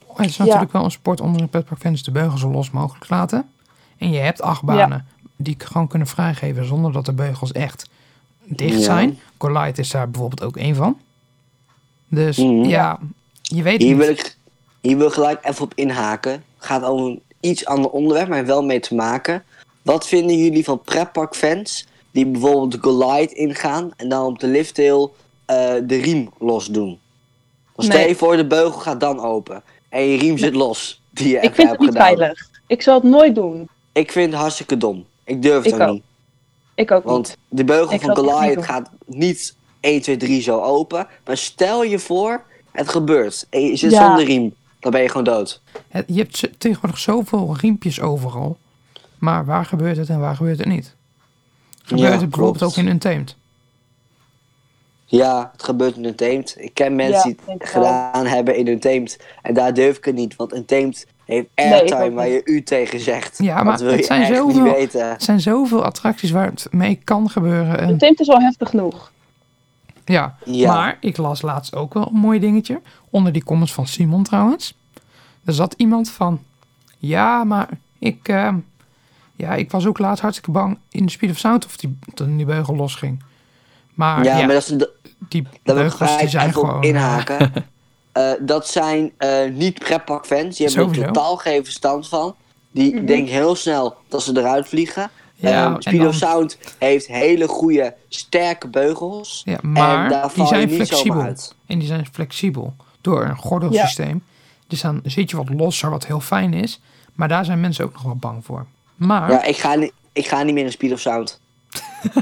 [0.08, 0.16] dicht.
[0.16, 3.48] Het is natuurlijk wel een sport onder de petparkfans de beugel zo los mogelijk laten.
[3.98, 7.88] En je hebt achtbanen die gewoon kunnen vrijgeven zonder dat de beugels echt
[8.44, 8.80] dicht Ja.
[8.80, 9.18] zijn.
[9.36, 10.98] Collide is daar bijvoorbeeld ook één van.
[12.08, 12.64] Dus Mhm.
[12.64, 12.98] ja,
[13.42, 14.04] je weet Hier niet.
[14.04, 14.36] wil, ik,
[14.80, 16.44] hier wil ik gelijk even op inhaken.
[16.58, 19.44] Gaat over een iets ander onderwerp, maar wel mee te maken.
[19.82, 25.74] Wat vinden jullie van pretparkfans die bijvoorbeeld Glide ingaan en dan op de liftail eh
[25.84, 26.98] de riem los doen?
[27.76, 28.08] Dan stel Nee.
[28.08, 31.02] je voor, de beugel gaat dan open en je riem zit los.
[31.10, 32.02] Die je Ik vind hebt het niet gedaan.
[32.16, 32.50] veilig.
[32.66, 33.68] Ik zal het nooit doen.
[33.92, 35.04] Ik vind het hartstikke dom.
[35.26, 35.94] Ik durf het Ik ook ook.
[35.94, 36.02] niet.
[36.74, 37.12] Ik ook niet.
[37.12, 38.62] Want de beugel Ik van doen.
[38.64, 41.06] gaat niet 1, 2, 3 zo open.
[41.24, 43.46] Maar stel je voor, het gebeurt.
[43.50, 44.06] En je zit Ja.
[44.06, 44.54] zonder riem.
[44.80, 45.60] Dan ben je gewoon dood.
[46.06, 48.56] Je hebt tegenwoordig zoveel riempjes overal.
[49.18, 50.94] Maar waar gebeurt het en waar gebeurt het niet?
[51.82, 52.72] Gebeurt Ja, het bijvoorbeeld klopt.
[52.78, 53.36] ook in Untamed?
[55.04, 56.54] Ja, het gebeurt in een teemt.
[56.58, 57.82] Ik ken mensen Ja, die het wel.
[57.82, 59.16] gedaan hebben in een teemt.
[59.42, 60.36] En daar durf ik het niet.
[60.36, 63.38] Want een teemt heeft airtime waar je u tegen zegt.
[63.38, 65.08] Ja, Dat maar wil het je zijn zoveel- niet weten.
[65.10, 67.78] Het zijn zoveel attracties waar het mee kan gebeuren.
[67.78, 69.12] En tint is al heftig genoeg.
[70.04, 70.74] Ja, Ja.
[70.74, 72.80] maar ik las laatst ook wel een mooi dingetje.
[73.10, 74.78] Onder die comments van Simon trouwens.
[75.44, 76.42] Er zat iemand van...
[76.98, 78.54] Ja, maar ik, eh,
[79.38, 82.36] Ja, ik was ook laatst hartstikke bang in de Speed of Sound of die, toen
[82.36, 83.22] die beugel losging.
[83.94, 84.90] Maar ja, ja, maar dat is de,
[85.28, 86.82] die ik beugels die zijn gewoon...
[86.82, 87.52] eh, inhaken.
[88.16, 90.56] Eh, dat zijn eh, niet pretparkfans.
[90.56, 92.34] Die hebben er totaal geen verstand van.
[92.70, 93.04] Die Mhm.
[93.06, 95.10] denken heel snel dat ze eruit vliegen.
[95.34, 99.42] Ja, Ehm, en Speed dan- of Sound heeft hele goede, sterke beugels.
[99.44, 101.20] Ja, en maar daar die zijn flexibel.
[101.20, 101.54] uit.
[101.66, 104.22] En die zijn flexibel door een gordelsysteem.
[104.66, 106.80] Dus dan zit je wat losser, wat heel fijn is.
[107.14, 108.66] Maar daar zijn mensen ook nog wel bang voor.
[108.94, 111.40] Maar, Ja, ik ga, niet, ik ga niet meer in Speed of Sound.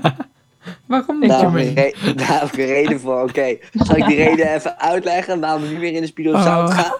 [0.86, 1.94] waarom niet, Daar heb, ik Jermaine?
[1.94, 3.22] een re- daar heb ik een reden voor.
[3.22, 6.42] Oké, zal ik die reden even uitleggen waarom ik niet meer in de Speed of
[6.42, 6.78] Sound Oh.
[6.78, 6.96] ga?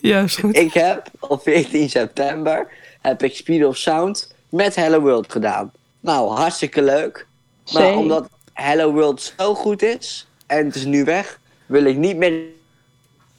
[0.00, 0.56] Ja, is goed.
[0.56, 2.66] Ik heb op 14 september
[3.00, 5.72] heb ik Speed of Sound met Hello World gedaan.
[6.00, 7.26] Nou, hartstikke leuk.
[7.72, 7.96] Maar Zee.
[7.96, 12.40] omdat Hello World zo goed is en het is nu weg, wil ik niet meer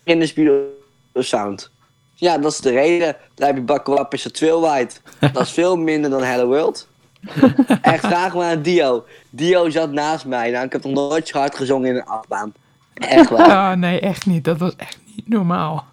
[0.03, 0.49] in de Speed
[1.13, 1.71] of Sound.
[2.15, 3.15] Ja, dat is de reden.
[3.35, 4.95] Daar heb je Bakwap is White.
[5.19, 6.87] Dat is veel minder dan Hello World.
[7.81, 9.05] Echt, vraag maar aan Dio.
[9.29, 10.51] Dio zat naast mij.
[10.51, 12.53] Nou, ik heb nog nooit zo hard gezongen in een achtbaan.
[12.93, 13.51] Echt waar.
[13.51, 14.43] Ah, nee, echt niet.
[14.43, 15.85] Dat was echt niet normaal.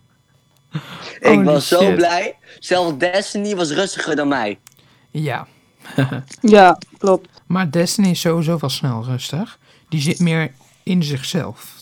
[0.72, 0.80] ik
[1.22, 1.94] Holy was zo shit.
[1.94, 2.36] blij.
[2.58, 4.58] Zelfs Destiny was rustiger dan mij.
[5.10, 5.46] Ja,
[6.40, 7.28] Ja, klopt.
[7.46, 9.58] maar Destiny is sowieso wel snel rustig.
[9.88, 11.74] Die zit meer in zichzelf.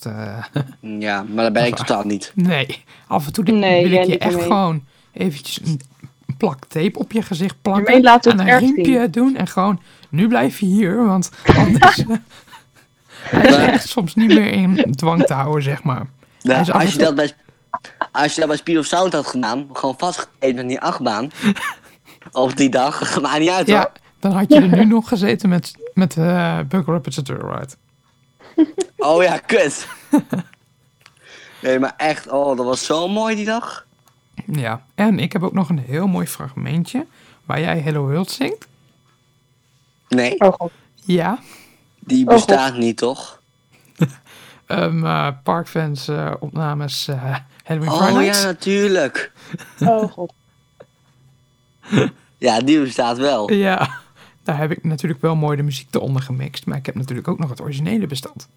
[0.80, 2.32] Ja, maar dat ben ik totaal niet.
[2.34, 5.80] nee, af en toe Nee, wil ik je echt gewoon eventjes een
[6.36, 7.82] plak tape op je gezicht plakken.
[7.84, 9.10] Jermaine laat het en een erg riempje zien.
[9.10, 11.98] doen en gewoon, nu blijf je hier, want anders...
[11.98, 12.06] eh,
[13.30, 16.06] hij is Maar- echt soms niet meer in dwang te houden, zeg maar.
[16.48, 17.32] Af als, je dat bij,
[18.12, 21.30] als je dat bij Speed of Sound had gedaan, gewoon vastgekleed met die achtbaan.
[22.32, 23.90] op die dag, maakt niet uit Ja, hoor.
[24.20, 27.68] dan had je er nu nog gezeten met, met uh, Bug Rapids Ride.
[28.96, 29.86] Oh ja, kut.
[31.62, 33.86] nee, maar echt, oh, dat was zo mooi die dag.
[34.52, 37.06] Ja, en ik heb ook nog een heel mooi fragmentje
[37.44, 38.66] waar jij Hello World zingt.
[40.08, 40.72] Nee, Oh god.
[41.04, 41.38] Ja,
[42.00, 43.40] die Oh, bestaat niet toch?
[44.66, 49.32] um, uh, Parkfans uh, opnames uh, Halloween Oh Friday ja, natuurlijk.
[49.80, 50.32] Oh god.
[52.38, 53.52] Ja, die bestaat wel.
[53.52, 53.90] Ja,
[54.42, 56.66] daar heb ik natuurlijk wel mooi de muziek eronder gemixt.
[56.66, 58.48] Maar ik heb natuurlijk ook nog het originele bestand.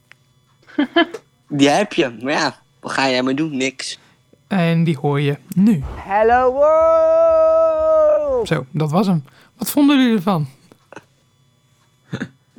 [1.49, 3.57] Die heb je, maar ja, wat ga jij maar doen?
[3.57, 3.99] Niks.
[4.47, 5.83] En die hoor je nu.
[5.95, 8.47] Hello world!
[8.47, 9.23] Zo, dat was hem.
[9.57, 10.47] Wat vonden jullie ervan?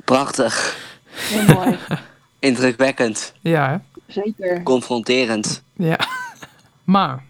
[0.04, 0.78] Prachtig.
[1.10, 1.78] Heel mooi.
[2.38, 3.34] Indrukwekkend.
[3.40, 3.76] Ja, hè?
[4.06, 4.62] Zeker.
[4.62, 5.62] Confronterend.
[5.72, 5.98] Ja.
[6.84, 7.22] Maar,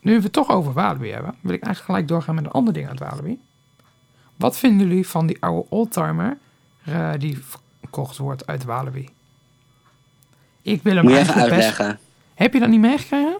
[0.00, 2.72] nu we het toch over Walibi hebben, wil ik eigenlijk gelijk doorgaan met een ander
[2.72, 3.40] ding uit Walibi.
[4.36, 6.38] Wat vinden jullie van die oude oldtimer
[6.88, 7.38] uh, die
[7.80, 9.08] verkocht wordt uit Walibi?
[10.62, 11.80] Ik wil hem Moet je even eigenlijk best...
[11.80, 12.06] uitleggen.
[12.34, 13.36] Heb je dat niet meegekregen?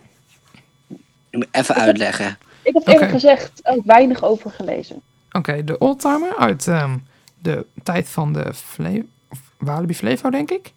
[1.37, 2.38] Ik moet even uitleggen.
[2.62, 5.01] Ik heb eerlijk gezegd ook weinig over gelezen.
[5.33, 6.99] Oké, de oldtimer uit ehm,
[7.38, 10.72] de tijd van de Fle of Walibi Flevo, denk ik.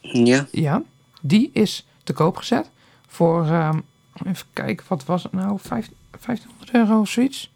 [0.00, 0.46] Ja.
[0.50, 0.82] Ja,
[1.20, 2.70] die is te koop gezet
[3.06, 3.78] voor, ehm,
[4.26, 5.58] even kijken, wat was het nou?
[5.60, 5.90] Vijf-
[6.20, 7.52] 1500 euro of zoiets?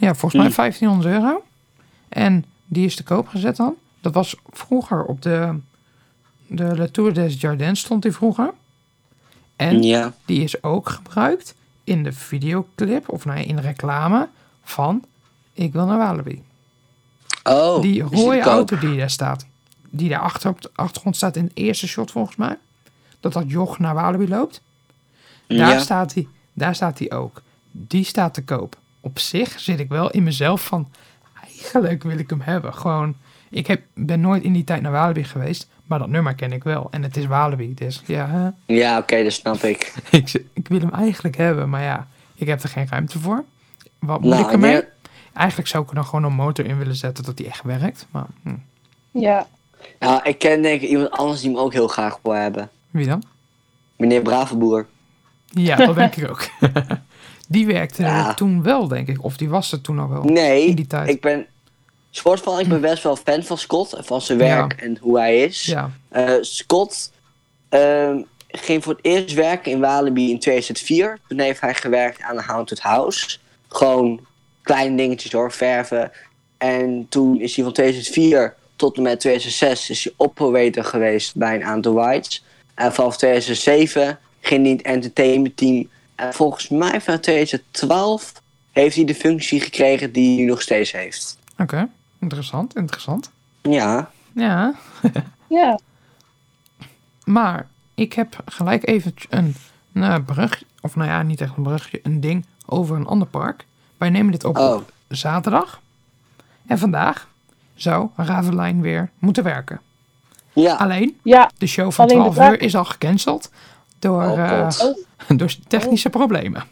[0.00, 0.54] Ja, volgens mij Hmm.
[0.54, 1.44] 1500 euro.
[2.08, 3.74] En die is te koop gezet dan.
[4.00, 5.58] Dat was vroeger op de,
[6.46, 8.52] de La Tour des Jardins stond die vroeger.
[9.56, 10.12] En Ja.
[10.24, 14.28] die is ook gebruikt in de videoclip, of nee, in de reclame
[14.62, 15.04] van
[15.52, 16.42] Ik wil naar Walibi.
[17.44, 19.46] Oh, die rode auto die daar staat.
[19.90, 22.58] Die daar achter op de achtergrond staat in het eerste shot volgens mij.
[23.20, 24.60] Dat dat joch naar Walibi loopt.
[25.46, 25.78] Daar, Ja.
[25.78, 27.42] staat hij, daar staat hij ook.
[27.70, 28.76] Die staat te koop.
[29.00, 30.88] Op zich zit ik wel in mezelf van...
[31.44, 32.74] Eigenlijk wil ik hem hebben.
[32.74, 33.16] Gewoon,
[33.48, 35.68] ik heb, ben nooit in die tijd naar Walibi geweest.
[35.86, 36.88] Maar dat nummer ken ik wel.
[36.90, 37.74] En het is Walibi.
[37.74, 38.74] Dus ja, hè.
[38.74, 39.94] Ja, oké, dat snap ik.
[40.10, 41.68] ik, ik wil hem eigenlijk hebben.
[41.70, 43.44] Maar ja, ik heb er geen ruimte voor.
[43.98, 44.72] Wat moet Nou, ik ermee?
[44.72, 44.82] nee.
[45.32, 48.06] Eigenlijk zou ik er dan gewoon een motor in willen zetten dat die echt werkt.
[48.10, 48.54] Maar hm.
[49.10, 49.46] Ja.
[49.98, 52.70] Nou, ik ken denk ik iemand anders die hem ook heel graag wil hebben.
[52.90, 53.22] wie dan?
[53.96, 54.86] Meneer Bravenboer.
[55.46, 56.48] Ja, dat denk ik ook.
[57.48, 58.28] die werkte Ja.
[58.28, 59.24] er toen wel, denk ik.
[59.24, 60.24] Of die was er toen al wel.
[60.24, 61.08] Nee, In die tijd.
[61.08, 61.46] ik ben...
[62.16, 63.92] Soort van, ik ben best wel fan van Scott.
[63.92, 64.44] En van zijn Ja.
[64.44, 65.64] werk en hoe hij is.
[65.64, 67.12] Ja, Eh, Scott
[67.68, 71.18] ehm, ging voor het eerst werken in Walibi in 2004.
[71.28, 73.38] Toen heeft hij gewerkt aan een Haunted House.
[73.68, 74.26] Gewoon
[74.62, 76.10] kleine dingetjes hoor, verven.
[76.58, 81.54] En toen is hij van 2004 tot en met 2006 is hij operator geweest bij
[81.54, 82.44] een aantal rides.
[82.74, 85.88] En vanaf 2007 ging hij in het entertainment team.
[86.14, 88.32] En volgens mij vanaf 2012
[88.72, 91.38] heeft hij de functie gekregen die hij nog steeds heeft.
[91.58, 91.88] oké.
[92.18, 93.30] Interessant, interessant.
[93.62, 94.74] Ja, Ja,
[95.48, 95.78] Ja.
[97.24, 99.54] maar ik heb gelijk even een
[99.92, 103.66] nou, brug, of nou ja, niet echt een brugje, een ding over een ander park.
[103.96, 104.74] Wij nemen dit op Oh.
[104.74, 105.80] op zaterdag.
[106.66, 107.28] En vandaag
[107.74, 109.80] zou Ravelijn weer moeten werken.
[110.52, 110.74] Ja.
[110.74, 113.50] Alleen, Ja, de show van Alleen de 12 uur is al gecanceld
[113.98, 114.68] door, Oh, eh,
[115.38, 116.64] door technische problemen.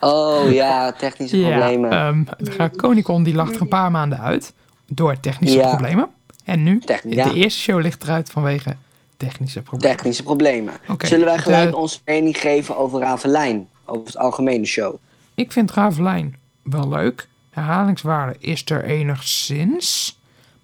[0.00, 1.90] Oh ja, technische problemen.
[1.90, 4.52] Ja, ehm de Draconicon die lag er een paar maanden uit
[4.86, 5.68] door technische Ja.
[5.68, 6.08] problemen.
[6.44, 8.76] En nu, de eerste show ligt eruit vanwege
[9.16, 9.96] technische problemen.
[9.96, 10.74] Technische problemen.
[10.98, 13.68] Zullen wij gelijk de- onze mening geven over Ravelijn?
[13.84, 14.94] Over het algemene show?
[15.34, 17.28] Ik vind Ravelijn wel leuk.
[17.50, 20.18] Herhalingswaarde is er enigszins.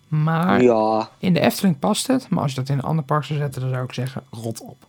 [0.09, 2.29] Maar Ja, in de Efteling past het.
[2.29, 4.61] Maar als je dat in een ander park zou zetten, dan zou ik zeggen, rot
[4.61, 4.87] op.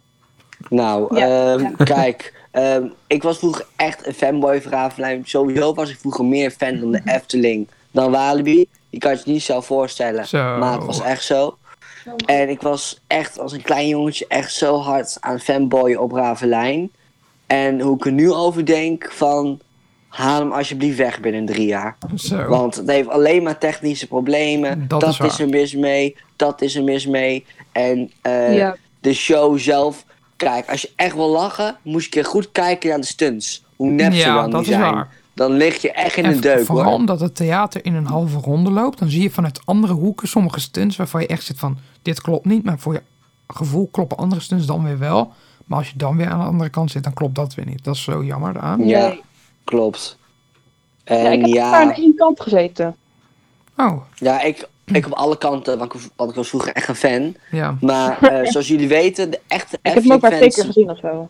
[0.69, 1.83] nou, Ja, ehm, ja.
[1.83, 2.33] kijk.
[2.51, 5.21] ehm, ik was vroeger echt een fanboy van Ravelijn.
[5.25, 8.65] Sowieso was ik vroeger meer fan van de Efteling dan Walibi.
[8.89, 10.57] Je kan het je niet zelf voorstellen, Zo.
[10.57, 11.57] maar het was echt zo.
[12.25, 16.91] En ik was echt als een klein jongetje echt zo hard aan fanboy op Ravelijn.
[17.47, 19.59] En hoe ik er nu over denk van...
[20.07, 21.97] Haal hem alsjeblieft weg binnen drie jaar.
[22.15, 22.47] Zo.
[22.47, 24.87] Want het heeft alleen maar technische problemen.
[24.87, 26.15] Dat Dat, is is, er mis mee.
[26.35, 27.45] Dat is er mis mee.
[27.71, 28.75] En eh, ja.
[28.99, 30.05] de show zelf.
[30.35, 33.63] Kijk, als je echt wil lachen, moet je een keer goed kijken naar de stunts.
[33.75, 34.93] Hoe nep ze ja, dan dat die is zijn.
[34.93, 35.09] waar.
[35.33, 36.93] Dan lig je echt in En een deuk vooral hoor.
[36.93, 40.59] omdat het theater in een halve ronde loopt, dan zie je vanuit andere hoeken sommige
[40.59, 43.01] stunts waarvan je echt zit van, dit klopt niet, maar voor je
[43.47, 45.33] gevoel kloppen andere stunts dan weer wel.
[45.65, 47.83] Maar als je dan weer aan de andere kant zit, dan klopt dat weer niet.
[47.83, 48.87] Dat is zo jammer daaraan.
[48.87, 49.21] Ja, Nee.
[49.63, 50.17] klopt.
[51.05, 52.95] ja, En ik heb ja, maar aan één kant gezeten.
[53.77, 56.95] Oh, ja ik, ik op alle kanten, want ik, want ik was vroeger echt een
[56.95, 57.35] fan.
[57.51, 57.77] ja.
[57.81, 60.89] Maar eh, zoals jullie weten, de echte Ik heb hem ook maar twee keer gezien
[60.89, 61.29] of zo.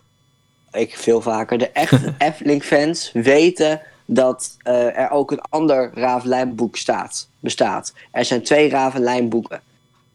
[0.72, 1.58] Ik veel vaker.
[1.58, 7.92] De echte Efteling fans weten dat eh, er ook een ander Ravelijn boek staat, bestaat.
[8.10, 9.60] Er zijn twee Ravelijn boeken.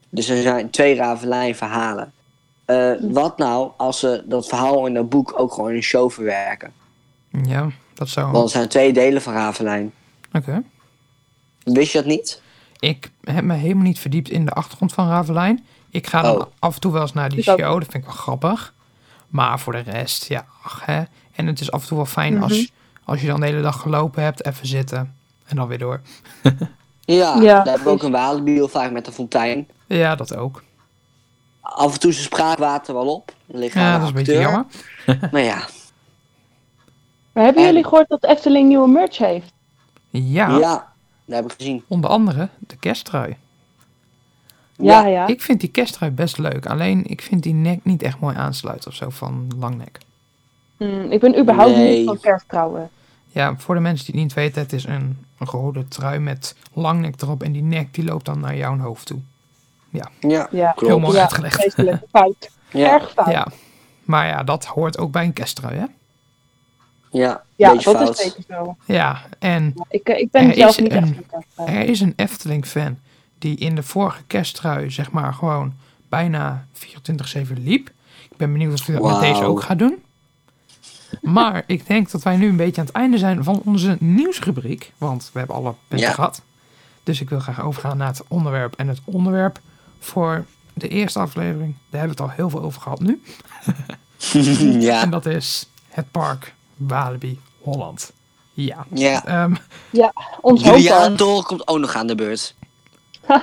[0.08, 2.12] Dus er zijn twee Ravelijn verhalen.
[2.64, 6.10] Eh, wat nou als ze dat verhaal in dat boek ook gewoon in een show
[6.10, 6.72] verwerken?
[7.42, 8.32] Ja, dat zou...
[8.32, 9.92] Want er zijn twee delen van Ravelijn.
[10.32, 10.62] Oké.
[11.62, 12.40] Wist je dat niet?
[12.82, 15.64] Ik heb me helemaal niet verdiept in de achtergrond van Ravelijn.
[15.90, 16.42] Ik ga dan Oh.
[16.58, 18.74] af en toe wel eens naar die show, dat vind ik wel grappig.
[19.28, 21.02] Maar voor de rest, ja, ach, hè.
[21.32, 22.42] En het is af en toe wel fijn Mhm.
[22.42, 22.72] als,
[23.04, 25.14] als je dan de hele dag gelopen hebt, even zitten
[25.46, 26.00] en dan weer door.
[27.04, 29.68] Ja, Ja, daar heb ik ook een Walibi heel vaak met de fontein.
[29.86, 30.62] Ja, dat ook.
[31.60, 33.32] Af en toe is het spraakwater wel op.
[33.46, 34.64] Ja, dat is een beetje jammer.
[35.32, 35.66] Maar ja,
[37.32, 39.52] Maar hebben En- jullie gehoord dat Efteling nieuwe merch heeft?
[40.10, 40.91] Ja, ja,
[41.32, 41.82] dat heb ik gezien.
[41.88, 43.36] onder andere de kersttrui.
[44.76, 45.26] Ja, ja.
[45.26, 46.66] Ik vind die kersttrui best leuk.
[46.66, 49.98] Alleen ik vind die nek niet echt mooi aansluiten of zo van langnek.
[50.76, 51.96] Hmm, ik ben überhaupt Nee.
[51.98, 52.90] niet van kersttrouwen.
[53.28, 56.56] Ja, voor de mensen die het niet weten, het is een, een rode trui met
[56.72, 57.42] langnek erop.
[57.42, 59.18] En die nek die loopt dan naar jouw hoofd toe.
[59.90, 61.00] Ja, Ja, Heel klopt.
[61.02, 61.68] mooi ja uitgelegd.
[62.10, 62.50] Fout.
[62.70, 63.26] Ja, Erg fout.
[63.26, 63.46] Ja, Ja,
[64.04, 65.84] maar ja, dat hoort ook bij een kersttrui, hè?
[67.12, 68.10] Ja, dat beetje fout.
[68.10, 68.76] is zeker zo.
[68.84, 72.12] Ja, en Ik, eh, ik ben Er zelf is niet echt een- er is een
[72.16, 72.98] Efteling-fan
[73.38, 75.72] die in de vorige kersttrui, zeg maar, gewoon
[76.08, 77.90] bijna 24-7 liep.
[78.30, 80.02] Ik ben benieuwd of hij dat met deze ook gaat doen.
[81.20, 84.92] Maar ik denk dat wij nu een beetje aan het einde zijn van onze nieuwsrubriek.
[84.98, 86.14] Want we hebben alle punten Ja.
[86.14, 86.42] gehad.
[87.02, 88.74] Dus ik wil graag overgaan naar het onderwerp.
[88.76, 89.60] En het onderwerp
[89.98, 90.44] voor
[90.74, 93.22] de eerste aflevering, daar hebben we het al heel veel over gehad nu.
[94.88, 98.12] ja, En dat is het park Walibi Holland.
[98.52, 98.86] Ja.
[98.94, 99.24] ja.
[99.24, 99.54] Ehm,
[100.40, 102.54] Ons Julian komt ook nog aan de beurt.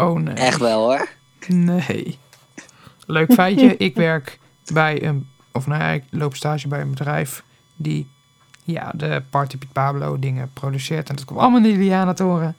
[0.00, 0.34] oh nee.
[0.34, 1.08] Echt wel hoor.
[1.48, 2.18] Nee.
[3.06, 3.76] Leuk feitje.
[3.88, 4.38] ik werk
[4.72, 5.28] bij een...
[5.52, 7.44] Of nou ja, ik loop stage bij een bedrijf
[7.76, 8.12] die...
[8.64, 11.08] Ja, de Party Piet Pablo dingen produceert.
[11.08, 12.56] En dat komt allemaal in de Juliana-toren.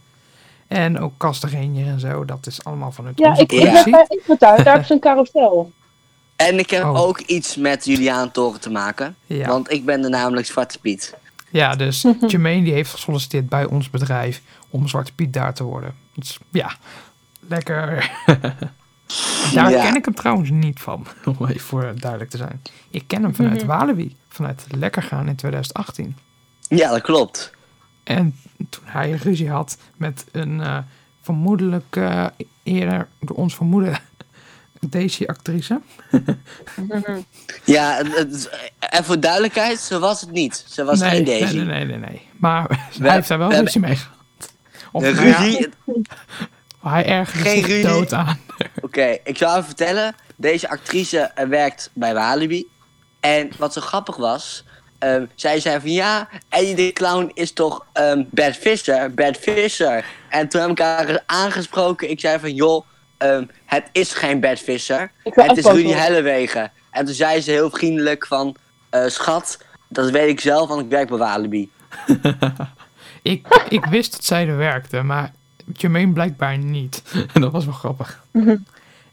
[0.68, 2.26] En ook Castagenje en zo.
[2.26, 5.00] Dat is allemaal van het Ja, onze ik, ik ben bij Inventuin, daar is een
[5.00, 5.72] carousel.
[6.36, 7.00] En ik heb Oh.
[7.02, 9.16] ook iets met Julian Toren te maken.
[9.26, 9.48] Ja.
[9.48, 11.16] Want ik ben er namelijk Zwarte Piet.
[11.50, 15.96] ja, dus Jermaine die heeft gesolliciteerd bij ons bedrijf om Zwarte Piet daar te worden.
[16.14, 16.76] Dus ja,
[17.40, 18.12] lekker.
[19.54, 19.82] daar Ja.
[19.84, 21.08] ken ik hem trouwens niet van,
[21.40, 22.62] om even voor duidelijk te zijn.
[22.90, 23.66] Ik ken hem vanuit Mhm.
[23.68, 26.18] Walibi, vanuit Lekker gaan in 2018.
[26.68, 27.52] Ja, dat klopt.
[28.04, 28.36] En
[28.70, 30.78] toen hij ruzie had met een eh,
[31.22, 32.26] vermoedelijk eh,
[32.64, 33.98] eerder door ons vermoeden
[34.90, 35.82] Daisy-actrice.
[37.64, 40.66] Ja, het, het- en voor duidelijkheid, zo was het niet.
[40.68, 41.56] Ze was nee, geen Daisy.
[41.56, 42.22] Nee, nee, nee, nee.
[42.38, 42.76] Maar We-
[43.08, 44.14] hij heeft daar wel we ruzie mee gehad.
[44.92, 45.68] Of De ja,
[46.90, 47.84] hij ergerde Geen zich ruzie.
[47.84, 48.40] dood aan.
[48.82, 50.16] Oké, ik zal even vertellen.
[50.36, 52.68] Deze actrice eh, werkt bij Walibi.
[53.20, 54.64] En wat zo grappig was...
[55.00, 60.06] ehm, zij zei van ja, Eddie de Clown is toch ehm Bert Visser, Bert Visser.
[60.30, 62.10] En toen heb ik haar aangesproken.
[62.10, 62.86] Ik zei van joh,
[63.32, 65.12] ehm, het is geen Bert Visser.
[65.24, 65.88] Ik wil Het is Rudy.
[65.92, 66.72] Hellewegen.
[66.92, 68.56] En toen zei ze heel vriendelijk van...
[68.90, 69.58] eh, schat,
[69.88, 71.70] dat weet ik zelf, want ik werk bij Walibi.
[73.22, 75.32] ik, ik wist dat zij er werkte, maar
[75.74, 77.04] Jermaine blijkbaar niet.
[77.34, 78.24] En dat was wel grappig.
[78.32, 78.56] Mhm.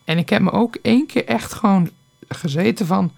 [0.04, 1.90] En ik heb me ook één keer echt gewoon
[2.28, 3.12] gezeten van...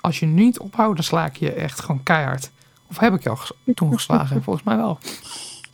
[0.00, 2.50] Als je niet ophoudt, dan sla ik je echt gewoon keihard.
[2.90, 4.42] Of heb ik je al ges- toen geslagen?
[4.44, 4.98] Volgens mij wel.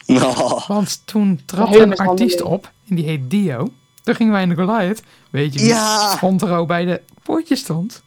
[0.07, 0.67] Oh.
[0.69, 2.71] Want toen trad een artiest op.
[2.89, 3.73] En die heet Dio.
[4.07, 5.03] Toen gingen wij in de Goliath.
[5.31, 6.17] Weet je wie Ja.
[6.21, 8.03] row bij de poortje stond?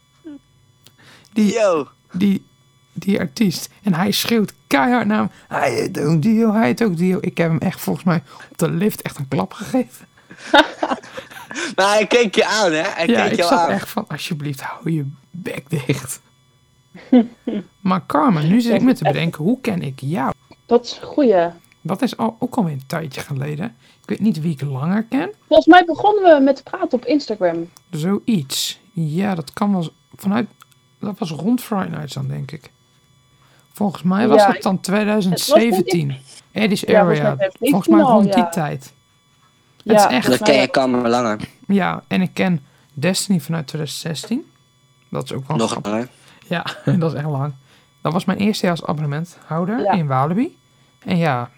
[1.33, 1.87] Die, Yo.
[2.11, 2.45] die,
[2.93, 3.69] die artiest.
[3.83, 5.29] En hij schreeuwt keihard naar hem.
[5.47, 7.17] Hij heet ook Dio, hij heet ook Dio.
[7.21, 10.07] Ik heb hem echt volgens mij op de lift echt een klap gegeven.
[11.75, 12.81] Maar hij keek je aan, hè?
[12.81, 13.69] Hij ja, keek ik jou zat aan.
[13.69, 16.21] echt van, alsjeblieft, hou je bek dicht.
[17.79, 20.33] maar Carmen, nu zit ik me te bedenken, hoe ken ik jou?
[20.65, 21.47] Dat is een goeie.
[21.89, 23.65] Dat is al, ook alweer een tijdje geleden.
[24.01, 25.29] Ik weet niet wie ik langer ken.
[25.47, 27.69] Volgens mij begonnen we met praten op Instagram.
[27.89, 28.79] Zoiets.
[28.93, 30.47] Ja, dat kan wel vanuit.
[30.99, 32.71] Dat was rond Friday Nights dan, denk ik.
[33.73, 36.15] Volgens mij was Ja, het dan 2017.
[36.51, 37.35] Eddie's Ja, volgens mij Area.
[37.35, 38.49] 2017 Volgens mij al, rond die ja.
[38.49, 38.93] tijd.
[39.83, 41.39] Ja, Het is echt- volgens ken je Kamer langer.
[41.67, 44.51] Ja, en ik ken Destiny vanuit 2016.
[45.09, 46.07] Dat is ook wel Nog langer.
[46.47, 46.65] Ja,
[46.99, 47.53] dat is echt lang.
[48.01, 49.91] Dat was mijn eerste jaar als abonnementhouder Ja.
[49.91, 50.57] in Walibi.
[50.99, 51.49] En ja,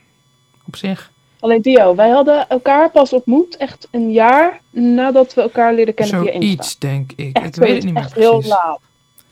[0.74, 5.74] op zich Alleen Dio, wij hadden elkaar pas ontmoet echt een jaar nadat we elkaar
[5.74, 6.45] leren kennen via Insta.
[6.47, 7.36] zoiets, denk ik.
[7.36, 8.49] Echt ik weet het zoiets, niet meer echt heel precies.
[8.51, 8.80] laat.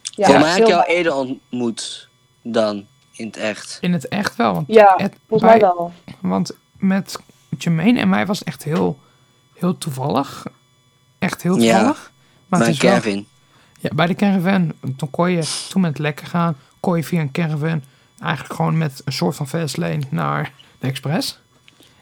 [0.02, 0.86] Ja, Voor mij ik jou laat.
[0.88, 2.08] eerder ontmoet
[2.42, 3.78] dan in het echt.
[3.80, 4.54] In het echt wel.
[4.54, 5.92] Want, Ja, het, volgens mij bij- wel.
[6.20, 7.18] want met
[7.58, 8.98] Jermaine en mij was het echt heel,
[9.54, 10.46] heel toevallig.
[11.18, 12.12] Echt heel Ja, toevallig.
[12.46, 13.26] maar het Mijn is wel, Kevin.
[13.80, 17.32] ja, bij de caravan, toen kon je, toen met lekker gaan, kon je via een
[17.32, 17.82] caravan
[18.20, 21.40] eigenlijk gewoon met een soort van fastlane naar de Express.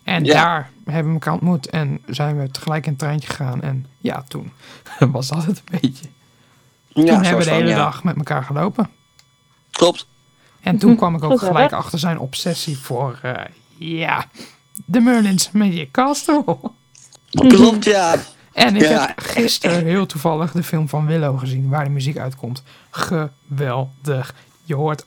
[0.03, 0.33] En Ja.
[0.33, 3.62] daar hebben we elkaar ontmoet en zijn we tegelijk in het treintje gegaan.
[3.62, 4.53] En ja, toen
[4.99, 6.07] was dat het een beetje.
[6.89, 7.76] Ja, toen hebben we de van, hele ja.
[7.76, 8.91] dag met elkaar gelopen.
[9.70, 10.07] Klopt.
[10.61, 13.45] En toen kwam ik ook gelijk achter zijn obsessie voor, eh,
[13.76, 14.24] ja,
[14.85, 16.45] de Merlins Magic Castle.
[17.49, 18.14] Klopt, ja.
[18.53, 19.07] En ik Ja.
[19.07, 22.62] heb gisteren heel toevallig de film van Willow gezien, waar de muziek uitkomt.
[22.91, 24.35] Geweldig.
[24.64, 25.07] Je hoort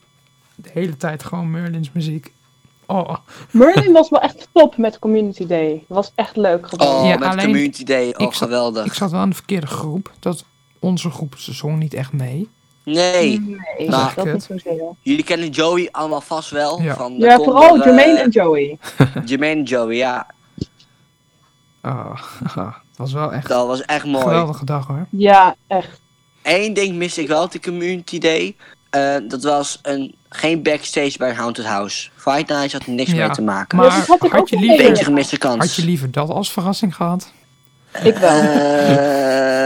[0.55, 2.33] de hele tijd gewoon Merlins muziek.
[2.91, 3.15] Oh,
[3.51, 5.83] Merlin was wel echt top met Community Day.
[5.87, 6.87] Was echt leuk gedaan.
[6.95, 8.03] Oh, Ja, met alleen- Community Day.
[8.03, 8.85] Oh, ik zat- geweldig.
[8.85, 10.11] ik zat wel in de verkeerde groep.
[10.19, 10.43] Dat
[10.79, 12.49] onze groep ze zong niet echt mee.
[12.83, 13.39] Nee,
[13.77, 14.83] Nee, Nou, dat niet zozeer.
[15.01, 16.81] jullie kennen Joey allemaal vast wel.
[16.81, 16.95] Ja.
[16.95, 18.77] Van de Ja, vooral eh, Jermaine en Joey.
[19.25, 20.27] Jermaine en Joey, ja.
[21.83, 22.15] Oh,
[22.55, 24.23] dat was wel echt Dat was echt mooi.
[24.23, 25.07] geweldige dag hoor.
[25.09, 26.01] Ja, echt.
[26.43, 28.55] Eén ding mis ik wel op de Community Day.
[28.89, 32.09] Eh, dat was een, geen backstage bij Haunted House.
[32.15, 33.77] Fight Nights had er niks Ja, mee te maken.
[33.77, 35.05] Maar had ik had je liever- Beetje willen.
[35.05, 35.57] gemiste kans.
[35.57, 37.31] Had je liever dat als verrassing gehad?
[38.03, 38.41] Ik wel.
[38.41, 39.61] Eh,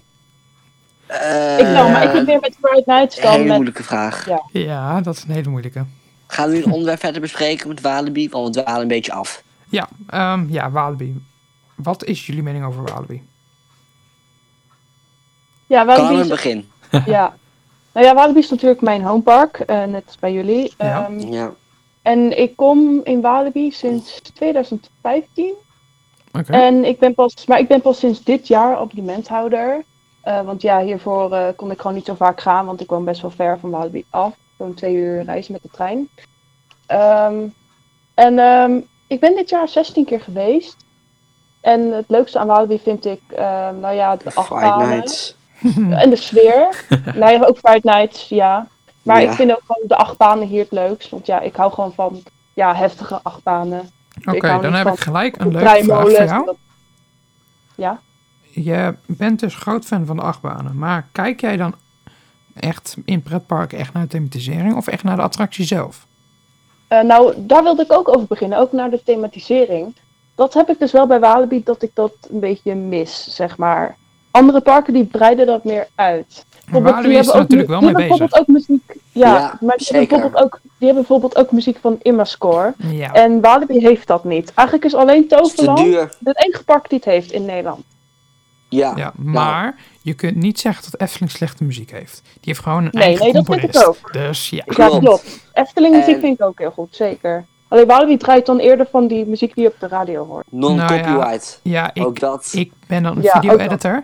[1.59, 3.53] ik wel, maar ik heb weer met Friday Nights Een dan hele met...
[3.53, 4.26] moeilijke vraag.
[4.26, 4.41] Ja.
[4.51, 5.86] Ja, dat is een hele moeilijke.
[6.28, 8.30] Gaan we nu een onderwerp verder bespreken met Walibi?
[8.30, 9.43] Want we dwalen een beetje af.
[9.70, 11.22] Ja, ehm, ja, Walibi.
[11.76, 13.22] Wat is jullie mening over Walibi?
[15.68, 16.70] Ja, Kan Walibi een is, begin.
[17.05, 17.36] ja.
[17.96, 20.74] Nou ja, Walibi is natuurlijk mijn homepark, eh, net als bij jullie.
[20.78, 21.06] Ja.
[21.06, 21.54] Ehm, Ja.
[22.02, 25.54] en ik kom in Walibi sinds 2015.
[26.39, 26.52] Oké.
[26.52, 29.84] En ik ben pas, maar ik ben pas sinds dit jaar abonnementhouder.
[30.22, 33.06] Eh, want ja, hiervoor eh, kon ik gewoon niet zo vaak gaan, want ik woon
[33.06, 34.34] best wel ver van Walibi af.
[34.58, 36.10] Zo'n twee uur reizen met de trein.
[36.86, 37.48] Ehm,
[38.14, 40.78] en ehm, ik ben dit jaar 16 keer geweest.
[41.62, 44.24] En het leukste aan Walibi vind ik, ehm, nou ja, de.
[44.78, 45.36] Nights.
[46.01, 46.86] En de sfeer.
[47.16, 48.68] nou ja, ook Friday Nights, ja.
[49.01, 49.30] Maar Ja.
[49.30, 51.10] ik vind ook gewoon de achtbanen hier het leukst.
[51.10, 53.89] Want ja, ik hou gewoon van ja, heftige achtbanen.
[54.26, 56.45] Oké, ik hou dan heb ik gelijk een leuke vraag voor jou.
[56.45, 56.56] dat-
[57.76, 57.99] Ja.
[58.41, 61.76] Je bent dus groot fan van de achtbanen, maar kijk jij dan
[62.53, 66.06] echt in pretparken echt naar de thematisering of echt naar de attractie zelf?
[66.88, 69.95] Eh, nou, daar wilde ik ook over beginnen, ook naar de thematisering.
[70.36, 73.95] Dat heb ik dus wel bij Walibi, dat ik dat een beetje mis, zeg maar.
[74.36, 76.45] Andere parken die breiden dat meer uit.
[76.63, 78.29] Bijvoorbeeld, Walibi die is er hebben ook natuurlijk wel die mee hebben bezig.
[78.45, 79.03] bijvoorbeeld ook muziek.
[79.11, 82.73] Ja, Ja, maar die hebben, bijvoorbeeld ook, die hebben bijvoorbeeld ook muziek van Immerscore.
[82.77, 83.13] Ja.
[83.13, 84.51] En Walibi heeft dat niet.
[84.53, 85.79] Eigenlijk is alleen Toverland
[86.23, 87.83] het enige park die het heeft in Nederland.
[88.69, 88.93] Ja.
[88.95, 92.21] ja, maar je kunt niet zeggen dat Efteling slechte muziek heeft.
[92.23, 94.13] Die heeft gewoon een Nee, eigen nee, dat vind ik ook.
[94.13, 94.63] Dus ja.
[94.65, 95.47] Ja, Klopt.
[95.53, 97.45] Efteling muziek En- vind ik ook heel goed, zeker.
[97.67, 100.45] Alleen Walibi draait dan eerder van die muziek die je op de radio hoort.
[100.49, 101.59] Non-copyright.
[101.63, 102.49] Ja, ik, Ook dat.
[102.53, 103.51] ik ben dan een Ja, ook dat.
[103.51, 104.03] video-editor.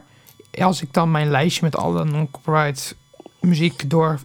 [0.59, 2.95] Als ik dan mijn lijstje met alle non-copyright
[3.39, 4.19] muziek door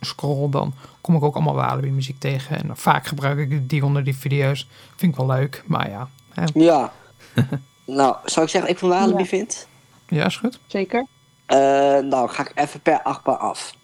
[0.00, 2.58] scroll, dan kom ik ook allemaal Walibi muziek tegen.
[2.62, 4.68] En vaak gebruik ik die onder die video's.
[4.96, 6.08] Vind ik wel leuk, maar ja.
[6.34, 6.44] hè.
[6.54, 6.92] Ja.
[7.84, 9.28] nou, zou ik zeggen ik van Walibi Ja.
[9.28, 9.66] vind?
[10.08, 10.58] Ja, is goed.
[10.66, 11.06] Zeker.
[11.46, 11.58] Eh,
[11.98, 13.74] nou, ga ik even per achtbaan af.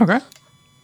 [0.00, 0.20] Oké.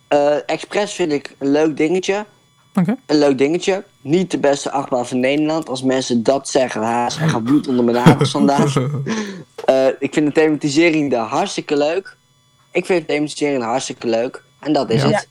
[0.08, 2.26] Eh, Express vind ik een leuk dingetje.
[2.74, 3.84] Een leuk dingetje.
[4.00, 5.68] Niet de beste achtbaan van Nederland.
[5.68, 8.76] Als mensen dat zeggen, ha, ze gaan bloed onder mijn nagels vandaag.
[9.64, 12.16] Eh, ik vind de thematisering daar hartstikke leuk.
[12.72, 14.42] Ik vind de thematisering hartstikke leuk.
[14.60, 15.08] En dat is Ja.
[15.08, 15.28] het.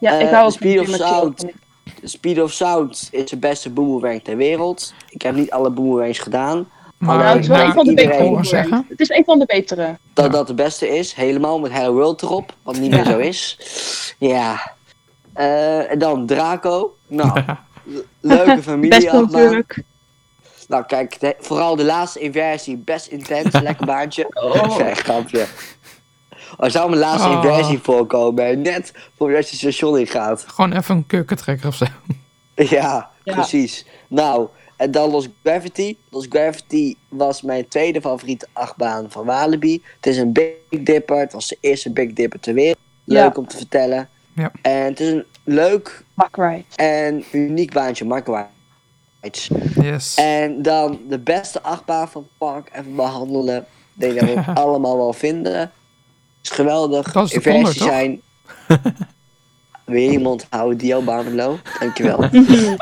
[0.00, 1.44] Ja, ik Eh, hou ook Speed of Sound.
[2.02, 4.94] Speed of Sound is de beste boomerang ter wereld.
[5.08, 6.68] Ik heb niet alle boomerangs gedaan.
[6.98, 8.84] Maar Nou, het is wel nou, een van de betere.
[8.88, 9.98] Het is een van de betere.
[10.12, 10.30] Dat Ja.
[10.30, 11.12] dat de beste is.
[11.14, 12.54] Helemaal met Hello World erop.
[12.62, 13.10] Wat niet meer Ja.
[13.10, 13.58] zo is.
[14.18, 14.74] Ja.
[15.36, 16.96] Eh, en dan Draco.
[17.06, 17.40] Nou,
[17.84, 18.88] le- leuke familie.
[19.00, 19.82] Best natuurlijk.
[20.68, 24.26] Nou kijk, de- vooral de laatste inversie, best intens, lekker baantje.
[24.32, 24.78] Oh.
[24.78, 25.46] Nee, grapje.
[26.58, 27.34] Er zou mijn laatste Oh.
[27.34, 30.44] inversie voorkomen, net voordat je station in gaat.
[30.46, 31.84] Gewoon even een kurkentrekker of zo.
[32.54, 33.34] Ja, Ja.
[33.34, 33.86] precies.
[34.08, 35.96] Nou, en dan Lost Gravity.
[36.10, 39.82] Lost Gravity was mijn tweede favoriete achtbaan van Walibi.
[39.96, 41.18] Het is een Big Dipper.
[41.18, 42.76] Het was de eerste Big Dipper ter wereld.
[43.04, 43.40] Leuk Ja.
[43.40, 44.08] om te vertellen.
[44.36, 44.52] Ja.
[44.62, 46.04] En het is een leuk
[46.76, 48.48] en uniek baantje, Mark White.
[49.80, 50.14] Yes.
[50.14, 53.56] En dan de beste achtbaan van het park even behandelen.
[53.58, 53.64] Ik
[53.94, 55.58] denk dat we het allemaal wel vinden.
[55.58, 55.70] Het
[56.42, 57.12] is geweldig.
[57.12, 57.88] Dat is de Inversies Condor, toch?
[57.88, 58.20] zijn.
[59.84, 61.58] Weer iemand houden, Dio Barmelo.
[61.78, 62.28] Dankjewel.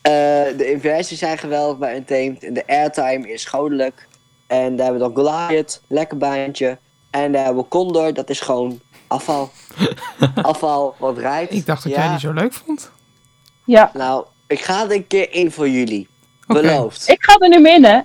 [0.00, 0.14] Eh,
[0.56, 2.44] de inversies zijn geweldig bij Untamed.
[2.44, 4.08] En de airtime is goddelijk.
[4.46, 6.78] En daar hebben we dan Goliath, lekker baantje.
[7.10, 9.50] En daar hebben we Condor, dat is gewoon afval.
[10.42, 11.52] afval, wat rijdt.
[11.52, 11.98] Ik dacht dat Ja.
[12.02, 12.90] jij die zo leuk vond.
[13.64, 13.90] Ja.
[13.94, 16.08] Nou, ik ga er een keer in voor jullie.
[16.46, 17.08] Beloofd.
[17.08, 18.00] Ik ga er nu meer in, hè.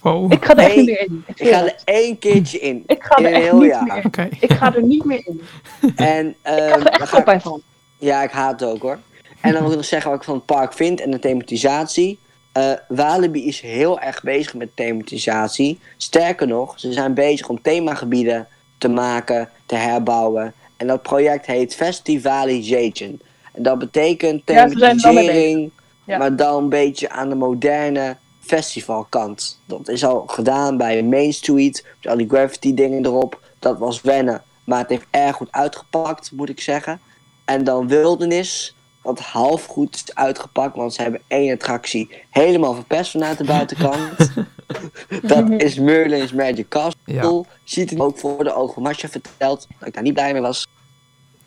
[0.00, 0.32] Wow.
[0.32, 1.24] Ik ga er echt Nee, niet meer in.
[1.26, 2.82] Ik, Ik ga er één keertje in.
[2.86, 3.82] ik ga er echt heel niet jaar.
[3.84, 4.04] meer in.
[4.06, 4.28] Oké.
[4.40, 5.40] Ik ga er niet meer in.
[5.96, 7.62] En, Ik ehm, krijg er echt ik- bij van.
[7.98, 8.98] Ja, ik haat het ook hoor.
[9.40, 12.18] En dan wil ik nog zeggen wat ik van het park vind en de thematisatie.
[12.52, 15.80] Eh, Walibi is heel erg bezig met thematisatie.
[15.96, 18.48] Sterker nog, ze zijn bezig om themagebieden
[18.78, 20.54] te maken, te herbouwen.
[20.76, 23.20] En dat project heet Festivalization.
[23.52, 25.70] En dat betekent Ja, er thematisering,
[26.04, 26.18] Ja.
[26.18, 29.60] maar dan een beetje aan de moderne festivalkant.
[29.66, 33.40] Dat is al gedaan bij Main Street, met al die graffiti dingen erop.
[33.58, 37.00] Dat was wennen, maar het heeft erg goed uitgepakt, moet ik zeggen.
[37.44, 38.75] En dan Wildernis,
[39.06, 44.32] wat half goed is uitgepakt, want ze hebben één attractie helemaal verpest vanuit de buitenkant.
[45.22, 47.00] dat is Merlin's Magic Castle.
[47.04, 47.42] Ja.
[47.64, 50.66] Ziet het ook voor de ogen Masha verteld, dat ik daar niet blij mee was.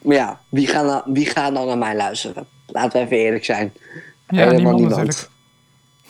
[0.01, 2.47] Maar ja, wie gaat nou, wie gaat nou naar mij luisteren?
[2.68, 3.74] Laten we even eerlijk zijn.
[4.28, 5.30] Ja, Helemaal niemand niemand.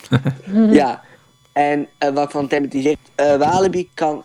[0.80, 1.02] Ja,
[1.52, 2.98] en eh, wat van thematiseren.
[3.14, 4.24] eh Walibi kan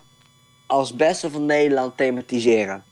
[0.66, 2.84] als beste van Nederland thematiseren.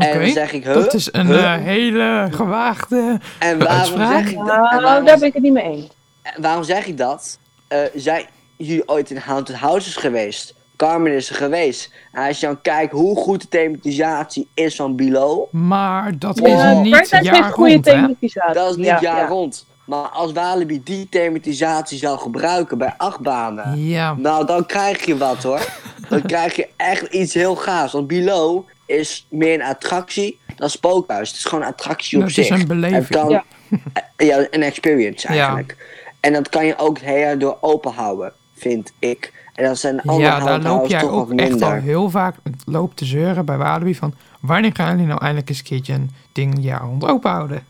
[0.00, 0.74] En dan zeg ik, huh?
[0.74, 1.54] Dat is een Huh?
[1.54, 3.18] eh, hele gewaagde...
[3.38, 4.18] En waarom uitspraak.
[4.22, 4.48] zeg ik dat?
[4.48, 5.88] En Nou, waarom, daar ben ik het niet mee eens.
[6.22, 7.38] en waarom zeg ik dat?
[7.68, 8.24] Eh, zijn
[8.56, 10.54] jullie ooit in Haunted Houses geweest?
[10.76, 11.92] Carmen is er geweest.
[12.12, 16.42] En als je dan kijkt hoe goed de thematisatie is van Below, Maar dat is
[16.82, 18.54] niet jaar heeft goede rond, thematisatie.
[18.54, 19.26] dat is niet Ja, jaar ja.
[19.26, 19.66] rond.
[19.84, 24.14] Maar als Walibi die thematisatie zou gebruiken bij achtbanen, Ja.
[24.18, 25.66] Nou, dan krijg je wat hoor.
[26.08, 27.92] Dan krijg je echt iets heel gaafs.
[27.92, 31.28] Want Below is meer een attractie dan Spookhuis.
[31.28, 32.44] Het is gewoon een attractie op Het zich.
[32.50, 33.08] is een beleving.
[33.08, 33.44] Het kan, Ja.
[34.16, 34.46] ja.
[34.50, 35.76] een experience eigenlijk.
[36.20, 39.32] En dat kan je ook het jaar door open houden, vind ik.
[39.54, 43.04] En dat zijn andere Ja, daar loop jij ook echt al heel vaak loop te
[43.04, 44.14] zeuren bij Walibi van...
[44.40, 47.66] Wanneer gaan jullie nou eindelijk eens een keertje een ding jaar rond open houden?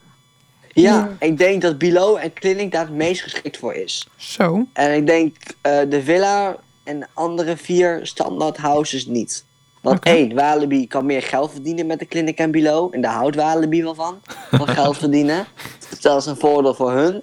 [0.73, 4.09] Ja, ik denk dat Below en Clinic daar het meest geschikt voor is.
[4.17, 4.67] Zo.
[4.73, 9.45] En ik denk eh, de Villa en de andere vier standaard houses niet.
[9.81, 10.09] Want Oké.
[10.11, 12.95] één, Walibi kan meer geld verdienen met de Clinic en Below.
[12.95, 14.21] En daar houdt Walibi wel van.
[14.51, 15.47] Van geld verdienen.
[15.91, 17.23] Dus dat is een voordeel voor hun.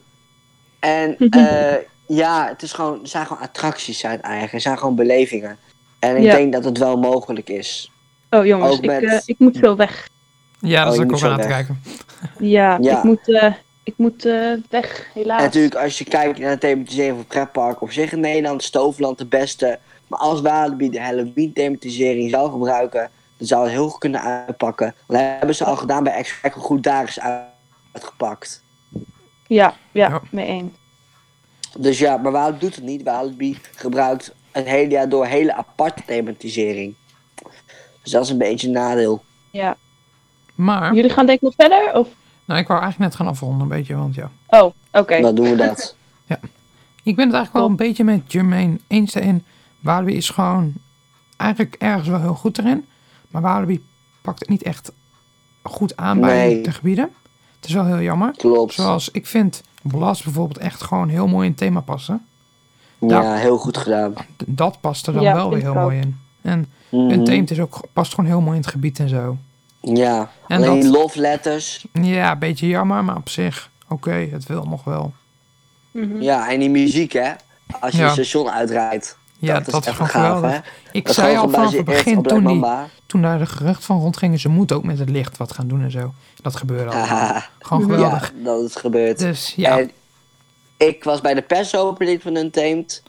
[0.80, 1.76] En eh,
[2.08, 4.54] ja, het, is gewoon, het zijn gewoon attracties zijn eigenlijk.
[4.54, 5.58] Het zijn gewoon belevingen.
[6.00, 6.36] En ik Ja.
[6.36, 7.92] denk dat het wel mogelijk is.
[8.30, 10.08] Oh jongens, ik, eh, ik moet veel weg.
[10.60, 11.82] Ja, dat Oh, is ook zo aan te kijken.
[12.40, 12.98] Ja, Ja.
[12.98, 13.54] ik moet, eh,
[13.84, 14.24] ik moet
[14.70, 15.38] weg, helaas.
[15.40, 19.18] En natuurlijk, als je kijkt naar het thematisering van pretpark op zich in Nederland, Stoofland
[19.18, 19.80] de beste.
[20.08, 24.96] Maar als Walibi de Halloween thematisering zou gebruiken, dan zou het heel goed kunnen uitpakken.
[25.08, 27.20] Dat hebben ze al gedaan bij X-Factor, goed daar is
[27.94, 28.64] uitgepakt.
[29.48, 30.22] Ja, ja, Ja.
[30.32, 30.76] mee één.
[31.78, 33.04] Dus ja, maar Walibi doet het niet.
[33.04, 36.96] Walibi gebruikt het hele jaar door hele aparte thematisering.
[38.04, 39.24] Dus dat is een beetje een nadeel.
[39.52, 39.78] Ja.
[40.56, 41.94] Maar, Jullie gaan denk ik nog verder?
[41.94, 42.08] Of?
[42.46, 44.32] nou, ik wou eigenlijk net gaan afronden een beetje, want ja.
[44.48, 45.22] Oh, oké.
[45.22, 45.96] Dan doen we dat.
[47.04, 49.46] Ik ben het eigenlijk wel een beetje met Jermaine eens in.
[49.80, 50.74] Walibi is gewoon
[51.38, 52.86] eigenlijk ergens wel heel goed erin.
[53.28, 53.86] Maar Walibi
[54.22, 54.92] pakt het niet echt
[55.62, 56.62] goed aan bij Nee.
[56.62, 57.10] de gebieden.
[57.60, 58.32] Het is wel heel jammer.
[58.38, 58.74] Klopt.
[58.74, 62.26] Zoals ik vind Blast bijvoorbeeld echt gewoon heel mooi in het thema passen.
[63.00, 64.14] Ja, heel goed gedaan.
[64.46, 65.76] Dat past er dan Ja, wel weer heel ook.
[65.76, 66.18] mooi in.
[66.42, 67.10] En Mhm.
[67.30, 69.38] een is ook, past gewoon heel mooi in het gebied en zo.
[69.82, 71.86] Ja, En alleen dat- love letters.
[71.94, 75.14] Ja, een beetje jammer, maar op zich, oké, het wil nog wel.
[75.92, 76.22] Mhm.
[76.22, 77.32] Ja, en die muziek, hè.
[77.80, 78.04] Als je Ja.
[78.04, 79.18] het station uitrijdt.
[79.40, 80.52] Ja, dat, dat, is gewoon gaaf, geweldig.
[80.52, 80.60] hè.
[80.92, 82.66] Ik Dat zei al vanaf het begin, toen, die,
[83.06, 85.82] toen daar de gerucht van rondgingen, ze moeten ook met het licht wat gaan doen
[85.84, 86.14] en zo.
[86.42, 87.06] Dat gebeurde al.
[87.60, 88.34] Gewoon geweldig.
[88.38, 89.20] Ja, dat is gebeurd.
[89.20, 89.92] Dus ja, En
[90.78, 93.04] ik was bij de persopening van Untamed.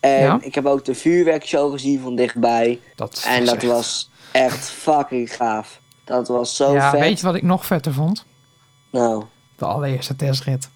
[0.00, 0.38] En Ja.
[0.40, 2.80] ik heb ook de vuurwerkshow gezien van dichtbij.
[2.94, 5.80] dat En dat echt- was echt fucking gaaf.
[6.04, 7.00] Dat was zo Ja, vet.
[7.00, 8.24] weet je wat ik nog vetter vond?
[8.90, 9.24] Nou,
[9.56, 10.68] De allereerste testrit.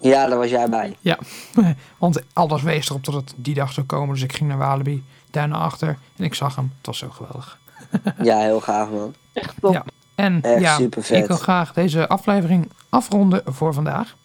[0.00, 0.96] Ja, daar was jij bij.
[1.00, 1.18] Ja,
[1.98, 4.14] want alles wees erop dat het die dag zou komen.
[4.14, 6.72] Dus ik ging naar Walibi, daar naar achter en ik zag hem.
[6.76, 7.58] Het was zo geweldig.
[8.22, 9.14] Ja, heel gaaf man.
[9.32, 9.72] Echt top.
[9.72, 9.84] Ja.
[10.14, 11.18] En Echt ja, supervet.
[11.18, 14.16] ik wil graag deze aflevering afronden voor vandaag.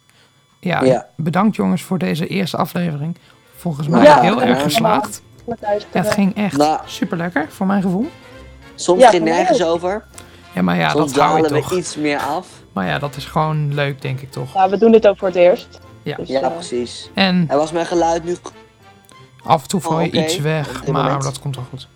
[0.60, 1.08] Ja, Ja.
[1.16, 3.18] bedankt jongens voor deze eerste aflevering.
[3.56, 5.22] Volgens mij Ja, heel erg geslaagd.
[5.92, 6.80] Het ging echt Nou.
[6.86, 8.10] super lekker, voor mijn gevoel.
[8.76, 10.06] Soms mij nergens over.
[10.54, 11.70] Ja, maar ja, Soms dat ik dalen toch.
[11.70, 12.48] we iets meer af.
[12.74, 14.54] Maar ja, dat is gewoon leuk, denk ik toch.
[14.54, 15.80] Ja, we doen dit ook voor het eerst.
[16.04, 16.16] Ja.
[16.16, 17.10] Dus, Ja, eh, precies.
[17.14, 18.36] En En was mijn geluid nu...
[19.44, 21.24] af en toe val je Oh, iets weg, maar moment.
[21.24, 21.88] dat komt wel goed.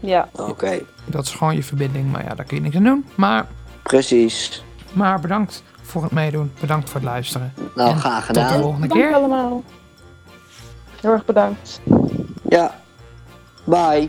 [0.00, 0.28] ja.
[0.36, 3.04] Oké, Dat is gewoon je verbinding, maar ja, daar kun je niks aan doen.
[3.14, 3.46] Maar,
[3.82, 4.62] precies.
[4.92, 6.52] maar bedankt voor het meedoen.
[6.60, 7.52] Bedankt voor het luisteren.
[7.74, 8.60] Nou, En graag Tot de gedaan.
[8.60, 9.16] volgende Bedankt keer.
[9.16, 9.62] allemaal.
[11.00, 11.80] Heel erg bedankt.
[12.48, 12.80] Ja.
[13.64, 14.08] Bye.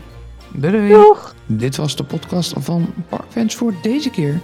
[0.52, 0.96] Doei!
[1.46, 4.40] Dit was de podcast van Parkfans voor deze keer.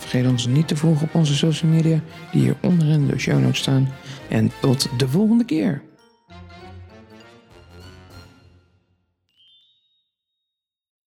[0.00, 2.00] Vergeet ons niet te volgen op onze social media
[2.32, 3.88] die hier onderin de show notes staan.
[4.28, 5.82] En tot de volgende keer.